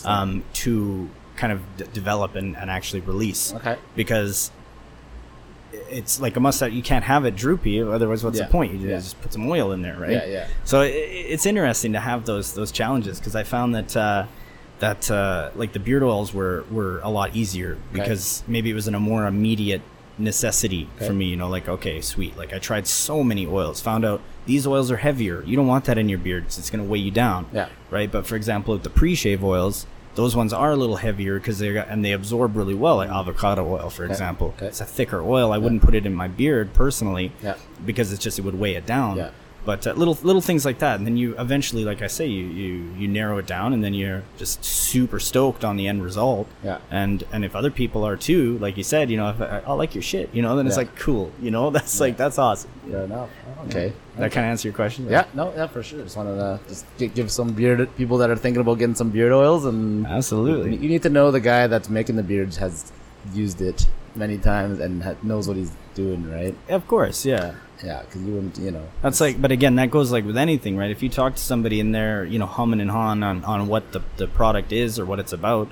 [0.06, 3.54] um, to kind of d- develop and, and actually release.
[3.54, 3.78] Okay.
[3.96, 4.52] Because
[5.72, 7.82] it's like a mustache, you can't have it droopy.
[7.82, 8.46] Otherwise, what's Yeah.
[8.46, 8.74] the point?
[8.74, 8.98] You Yeah.
[8.98, 10.12] just put some oil in there, right?
[10.12, 10.48] Yeah, yeah.
[10.66, 14.26] So it, it's interesting to have those those challenges because I found that uh,
[14.80, 18.88] that uh, like the beard oils were were a lot easier because maybe it was
[18.88, 19.82] in a more immediate
[20.20, 21.08] necessity Okay.
[21.08, 21.26] for me.
[21.26, 22.38] You know, like okay, sweet.
[22.38, 25.44] Like I tried so many oils, found out these oils are heavier.
[25.46, 27.70] You don't want that in your beard it's going to weigh you down Yeah.
[27.92, 28.12] right?
[28.12, 31.72] But for example, with the pre-shave oils, those ones are a little heavier because they
[31.74, 34.54] got and they absorb really well, like avocado oil, for Okay, example.
[34.58, 34.68] okay.
[34.68, 35.52] It's a thicker oil.
[35.52, 37.56] I wouldn't put it in my beard personally, Yeah.
[37.86, 39.18] because it's just it would weigh it down.
[39.18, 39.30] Yeah.
[39.66, 42.46] But uh, little little things like that, and then you eventually, like I say, you,
[42.46, 46.48] you you narrow it down, and then you're just super stoked on the end result.
[46.64, 46.80] Yeah.
[46.90, 49.74] And and if other people are too, like you said, you know, if I, I
[49.74, 50.84] like your shit, you know, then it's Yeah.
[50.84, 52.72] like cool, you know, that's like that's awesome.
[52.90, 53.30] Fair enough.
[53.68, 53.94] Okay.
[54.18, 55.08] That kind of answer your question.
[55.10, 56.02] Yeah, no, yeah, for sure.
[56.04, 59.32] Just wanted to just give some beard people that are thinking about getting some beard
[59.32, 60.76] oils, and Absolutely.
[60.78, 62.92] you need to know the guy that's making the beards has
[63.34, 66.56] used it many times and ha- knows what he's doing, right?
[66.70, 67.56] Of course, yeah.
[67.84, 68.86] Yeah, because you wouldn't, you know.
[69.02, 70.92] That's like, but again, that goes like with anything, right?
[70.92, 73.92] If you talk to somebody and they're, you know, humming and hawing on, on what
[73.94, 75.70] the, the product is or what it's about,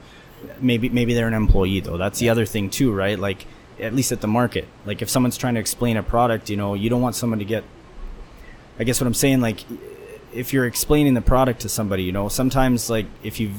[0.62, 1.98] maybe maybe they're an employee though.
[1.98, 3.18] That's the other thing too, right?
[3.20, 3.46] Like
[3.80, 6.74] at least at the market, like if someone's trying to explain a product, you know,
[6.76, 7.64] you don't want someone to get.
[8.80, 9.64] I guess what I'm saying, like,
[10.34, 13.52] if you're explaining the product to somebody, you know, sometimes like if you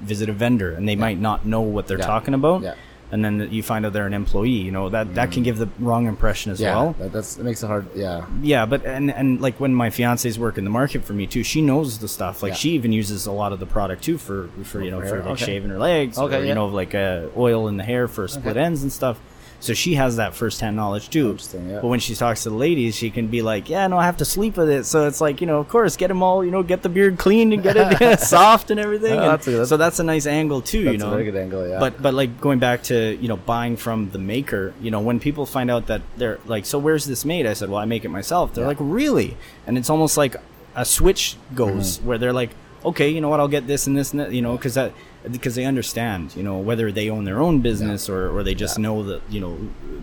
[0.00, 2.06] visit a vendor and they might not know what they're Yeah.
[2.06, 2.74] talking about, Yeah.
[3.14, 5.68] And then you find out they're an employee, you know, that that can give the
[5.78, 7.86] wrong impression as Yeah, well that, that's it makes it hard.
[7.94, 11.26] Yeah, yeah but and and like when my fiance's work in the market for me
[11.26, 12.56] too she knows the stuff like Yeah.
[12.62, 15.18] she even uses a lot of the product too for for you know For for
[15.18, 15.44] like okay.
[15.44, 16.54] shaving her legs Okay, or you yeah.
[16.54, 18.64] know like uh, oil in the hair for split Okay.
[18.66, 19.16] ends and stuff
[19.64, 21.80] so she has that first-hand knowledge too yeah.
[21.80, 24.16] but when she talks to the ladies she can be like yeah no i have
[24.18, 26.50] to sleep with it so it's like you know of course get them all you
[26.50, 30.04] know get the beard cleaned and get it soft and everything that's so that's a
[30.04, 31.66] nice angle too you know a very good angle.
[31.66, 35.00] Yeah, but but like going back to you know buying from the maker you know
[35.00, 37.84] when people find out that they're like so where's this made i said well i
[37.86, 38.68] make it myself they're Yeah.
[38.68, 39.36] like really
[39.66, 40.36] and it's almost like
[40.76, 42.06] a switch goes Mm-hmm.
[42.06, 42.50] where they're like
[42.84, 44.92] okay you know what i'll get this and this and that you know because that
[45.30, 48.76] because they understand you know whether they own their own business or, or they just
[48.78, 48.82] Yeah.
[48.82, 49.56] know that you know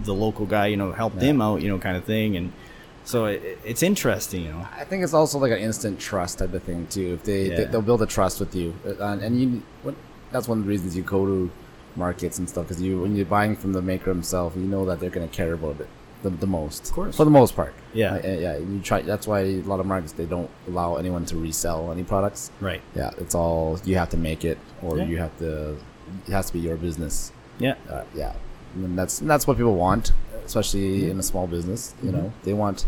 [0.03, 1.27] the local guy you know helped Yeah.
[1.27, 2.51] them out you know kind of thing and
[3.05, 6.53] so it, it's interesting you know I think it's also like an instant trust type
[6.53, 7.13] of thing too.
[7.15, 7.55] If they, Yeah.
[7.57, 9.95] they they'll build a trust with you, uh, and, and you what,
[10.31, 11.51] that's one of the reasons you go to
[11.95, 14.99] markets and stuff because you when you're buying from the maker himself, you know that
[14.99, 15.89] they're gonna care about it
[16.23, 16.89] the, the most.
[16.89, 17.15] Of course.
[17.17, 17.73] for the most part.
[17.93, 18.19] Yeah.
[18.25, 18.57] Yeah.
[18.57, 19.01] You try.
[19.01, 22.51] That's why a lot of markets they don't allow anyone to resell any products.
[22.59, 25.05] right Yeah, it's all you have to make it, or Yeah.
[25.05, 25.75] you have to.
[26.27, 27.31] It has to be your business.
[27.59, 28.33] yeah Uh, yeah,
[28.75, 30.11] and that's and that's what people want,
[30.45, 31.93] especially in a small business.
[32.03, 32.17] You Mm-hmm.
[32.17, 32.85] know, they want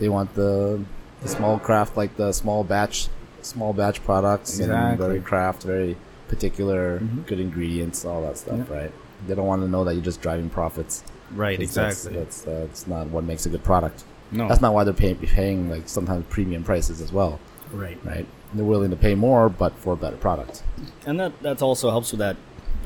[0.00, 0.80] they want the
[1.22, 3.08] the small craft, like the small batch,
[3.42, 5.96] small batch products, and very craft, very
[6.28, 7.26] particular, Mhm.
[7.26, 8.60] good ingredients, all that stuff.
[8.68, 8.76] Yeah.
[8.76, 8.92] Right?
[9.26, 11.02] They don't want to know that you're just driving profits.
[11.34, 14.04] Right 'cause that's- exactly That's that's, not what makes a good product.
[14.32, 17.38] no That's not why they're paying paying like sometimes premium prices as well.
[17.72, 18.26] right Right?
[18.54, 20.62] They're willing to pay more, but for a better product.
[21.04, 22.36] and that that also helps with that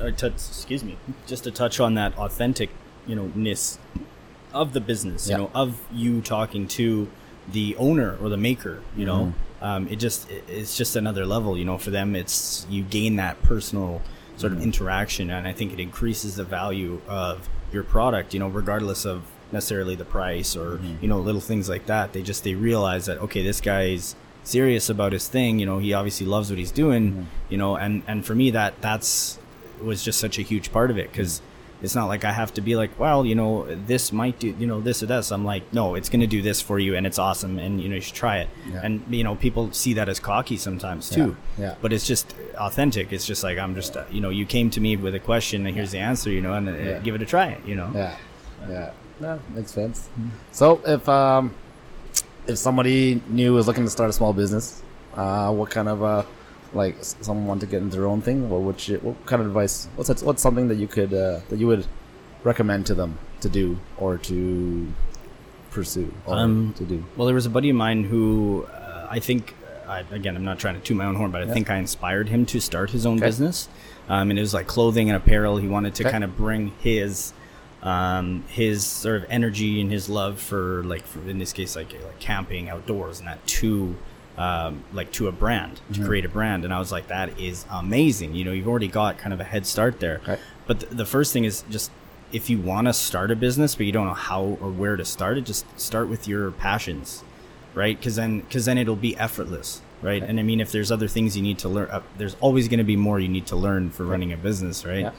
[0.00, 2.70] uh, touch, excuse me just to touch on that authentic
[3.06, 3.78] you know ness
[4.54, 5.36] of the business Yeah.
[5.36, 7.08] you know of you talking to
[7.52, 9.64] the owner or the maker you know Mm-hmm.
[9.64, 13.42] um, it just it's just another level you know for them it's you gain that
[13.42, 14.00] personal
[14.36, 14.60] sort Mm-hmm.
[14.60, 19.04] of interaction and i think it increases the value of your product you know regardless
[19.04, 20.96] of necessarily the price or Mm-hmm.
[21.02, 24.14] you know little things like that they just they realize that okay this guy's
[24.44, 27.22] serious about his thing you know he obviously loves what he's doing Mm-hmm.
[27.48, 29.38] you know and and for me that that's
[29.82, 31.40] was just such a huge part of it because
[31.82, 34.66] it's not like I have to be like, well, you know, this might do, you
[34.66, 35.30] know, this or this.
[35.30, 37.88] I'm like, no, it's going to do this for you, and it's awesome, and you
[37.88, 38.48] know, you should try it.
[38.70, 38.80] Yeah.
[38.84, 41.36] And you know, people see that as cocky sometimes too.
[41.58, 41.74] Yeah, yeah.
[41.80, 43.12] But it's just authentic.
[43.12, 45.66] It's just like I'm just, uh, you know, you came to me with a question,
[45.66, 47.58] and here's the answer, you know, and uh, give it a try.
[47.64, 47.90] You know.
[47.94, 48.16] Yeah,
[48.68, 50.08] yeah, yeah, makes sense.
[50.52, 51.54] So if um,
[52.46, 54.82] if somebody new is looking to start a small business,
[55.14, 56.24] uh, what kind of uh,
[56.72, 59.48] like someone want to get into their own thing, what would you, what kind of
[59.48, 59.88] advice?
[59.96, 61.86] What's that, what's something that you could uh, that you would
[62.44, 64.92] recommend to them to do or to
[65.70, 67.04] pursue or Um, to do?
[67.16, 69.54] Well, there was a buddy of mine who uh, I think,
[69.88, 71.52] I, again, I'm not trying to toot my own horn, but I Yeah.
[71.54, 73.26] think I inspired him to start his own Okay.
[73.26, 73.68] business.
[74.08, 75.56] Um, and it was like clothing and apparel.
[75.58, 76.10] He wanted to Okay.
[76.12, 77.32] kind of bring his
[77.82, 81.90] um, his sort of energy and his love for like for, in this case like
[81.94, 83.96] like camping outdoors and that to
[84.40, 87.66] um, like to a brand to create a brand and I was like that is
[87.70, 90.38] amazing you know you've already got kind of a head start there Okay.
[90.66, 91.90] but th- the first thing is just
[92.32, 95.04] if you want to start a business but you don't know how or where to
[95.04, 97.24] start it, just start with your passions,
[97.74, 97.98] right?
[97.98, 100.22] Because then, because then it'll be effortless, right?
[100.22, 102.78] And I mean, if there's other things you need to learn, uh, there's always going
[102.78, 105.00] to be more you need to learn for running a business, right?
[105.06, 105.12] Yeah.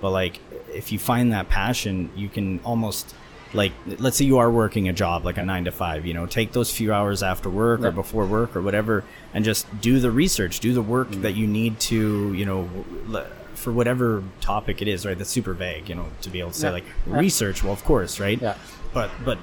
[0.00, 0.38] But like,
[0.72, 3.12] if you find that passion, you can almost
[3.54, 6.26] like, let's say you are working a job like a nine to five, you know,
[6.26, 7.88] take those few hours after work Yeah.
[7.88, 11.22] or before work or whatever, and just do the research, do the work Mm.
[11.22, 12.68] that you need to, you know,
[13.54, 15.16] for whatever topic it is, right?
[15.16, 16.72] That's super vague, you know, to be able to say Yeah.
[16.72, 17.62] like research.
[17.62, 18.40] Well, of course, right?
[18.40, 18.54] Yeah.
[18.92, 19.38] But but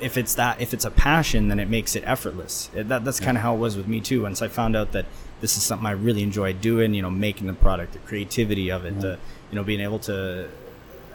[0.00, 2.68] if it's that if it's a passion, then it makes it effortless.
[2.74, 4.22] It, that, that's kind of how it was with me too.
[4.22, 5.06] Once I found out that
[5.40, 8.84] this is something I really enjoy doing, you know, making the product, the creativity of
[8.84, 9.18] it, the
[9.50, 10.48] you know, being able to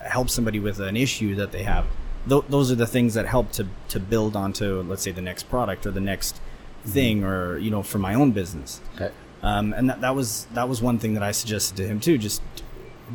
[0.07, 1.85] help somebody with an issue that they have.
[2.27, 5.43] Th- those are the things that help to to build onto, let's say, the next
[5.49, 6.91] product or the next mm-hmm.
[6.91, 8.81] thing, or you know, for my own business.
[8.95, 9.11] Okay.
[9.41, 12.17] Um, and that, that was that was one thing that I suggested to him too.
[12.17, 12.41] Just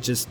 [0.01, 0.27] just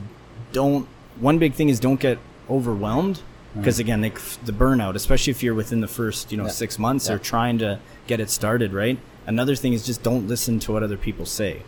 [0.52, 0.88] don't.
[1.20, 2.18] One big thing is don't get
[2.50, 3.22] overwhelmed
[3.56, 3.82] because mm-hmm.
[3.82, 6.50] again, like the burnout, especially if you're within the first you know Yeah.
[6.50, 7.14] six months Yeah.
[7.14, 8.98] or trying to get it started, right?
[9.26, 11.62] Another thing is just don't listen to what other people say,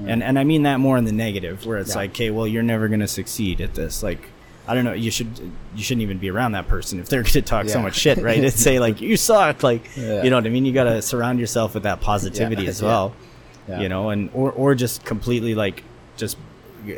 [0.00, 0.08] mm.
[0.08, 1.96] and and I mean that more in the negative, where it's Yeah.
[1.96, 4.28] like, okay, well, you're never gonna succeed at this, like.
[4.66, 4.92] I don't know.
[4.92, 5.28] You should
[5.74, 8.18] you shouldn't even be around that person if they're going to talk so much shit,
[8.18, 8.42] right?
[8.42, 10.22] And say like you suck, like Yeah.
[10.22, 10.64] you know what I mean.
[10.64, 12.68] You got to surround yourself with that positivity Yeah.
[12.70, 13.14] as well
[13.68, 13.80] Yeah.
[13.80, 15.84] you know and or or just completely like
[16.16, 16.36] just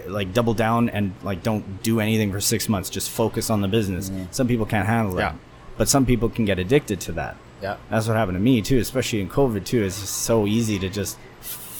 [0.07, 3.69] like double down and like don't do anything for six months just focus on the
[3.69, 4.25] business mm-hmm.
[4.31, 5.39] some people can't handle that Yeah.
[5.77, 7.77] but some people can get addicted to that Yeah.
[7.91, 11.19] that's what happened to me too especially in covid too it's so easy to just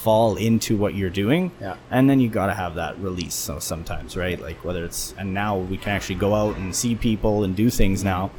[0.05, 1.77] fall into what you're doing Yeah.
[1.91, 5.29] and then you got to have that release so sometimes right like whether it's and
[5.33, 8.31] now we can actually go out and see people and do things now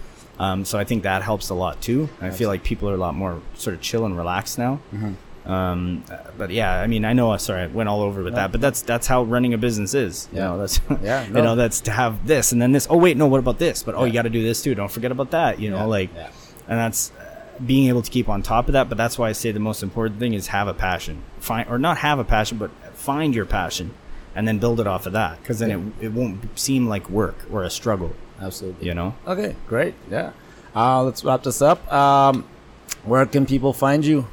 [0.45, 3.03] um, so i think that helps a lot too i feel like people are a
[3.07, 4.73] lot more sort of chill and relaxed now
[5.45, 7.29] um, uh, but yeah, I mean, I know.
[7.31, 9.93] uh, Sorry, I went all over with that, but that's that's how running a business
[9.93, 10.27] is.
[10.31, 10.47] You Yeah.
[10.47, 12.87] know, that's Yeah, you know, that's to have this and then this.
[12.89, 13.83] Oh wait, no, what about this?
[13.83, 14.73] But oh, you got to do this too.
[14.73, 15.59] Don't forget about that.
[15.59, 16.29] You know, Yeah, like, yeah.
[16.67, 17.11] and that's
[17.63, 18.89] being able to keep on top of that.
[18.89, 21.23] But that's why I say the most important thing is have a passion.
[21.39, 23.93] Find or not have a passion, but find your passion,
[24.33, 25.41] and then build it off of that.
[25.41, 28.15] Because then it it won't seem like work or a struggle.
[28.41, 28.87] Absolutely.
[28.87, 29.15] You know.
[29.27, 29.93] Okay, great.
[30.09, 30.31] Yeah.
[30.75, 31.91] Uh, let's wrap this up.
[31.91, 32.45] Um,
[33.03, 34.27] where can people find you?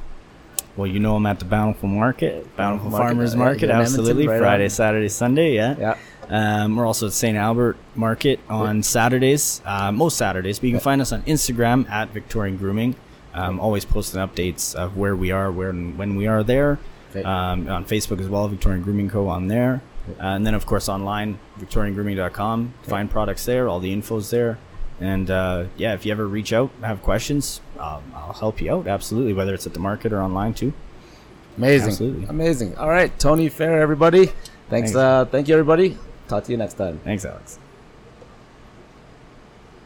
[0.76, 4.26] Well, you know I'm at the Bountiful Market, Bountiful Market, Farmers uh, Market, absolutely.
[4.26, 4.70] right Friday, on.
[4.70, 5.76] Saturday, Sunday, yeah.
[5.78, 5.96] Yeah.
[6.28, 7.36] Um, we're also at St.
[7.36, 10.58] Albert Market on Saturdays, uh, most Saturdays.
[10.58, 12.96] But you can find us on Instagram at Victorian Grooming.
[13.34, 16.78] Um, always posting updates of where we are, where and when we are there.
[17.14, 19.28] Um, on Facebook as well, Victorian Grooming Co.
[19.28, 19.82] on there.
[20.18, 22.74] Uh, and then, of course, online, victoriangrooming.com.
[22.84, 24.58] Find products there, all the info's there.
[25.00, 28.86] And uh, yeah, if you ever reach out, have questions, um, I'll help you out.
[28.86, 30.72] Absolutely, whether it's at the market or online too.
[31.56, 31.88] Amazing.
[31.88, 32.24] Absolutely.
[32.26, 32.76] Amazing.
[32.76, 34.26] All right, Tony Fair, everybody.
[34.26, 34.92] Thanks.
[34.92, 34.94] Thanks.
[34.94, 35.98] Uh, thank you, everybody.
[36.28, 37.00] Talk to you next time.
[37.04, 37.58] Thanks, Alex.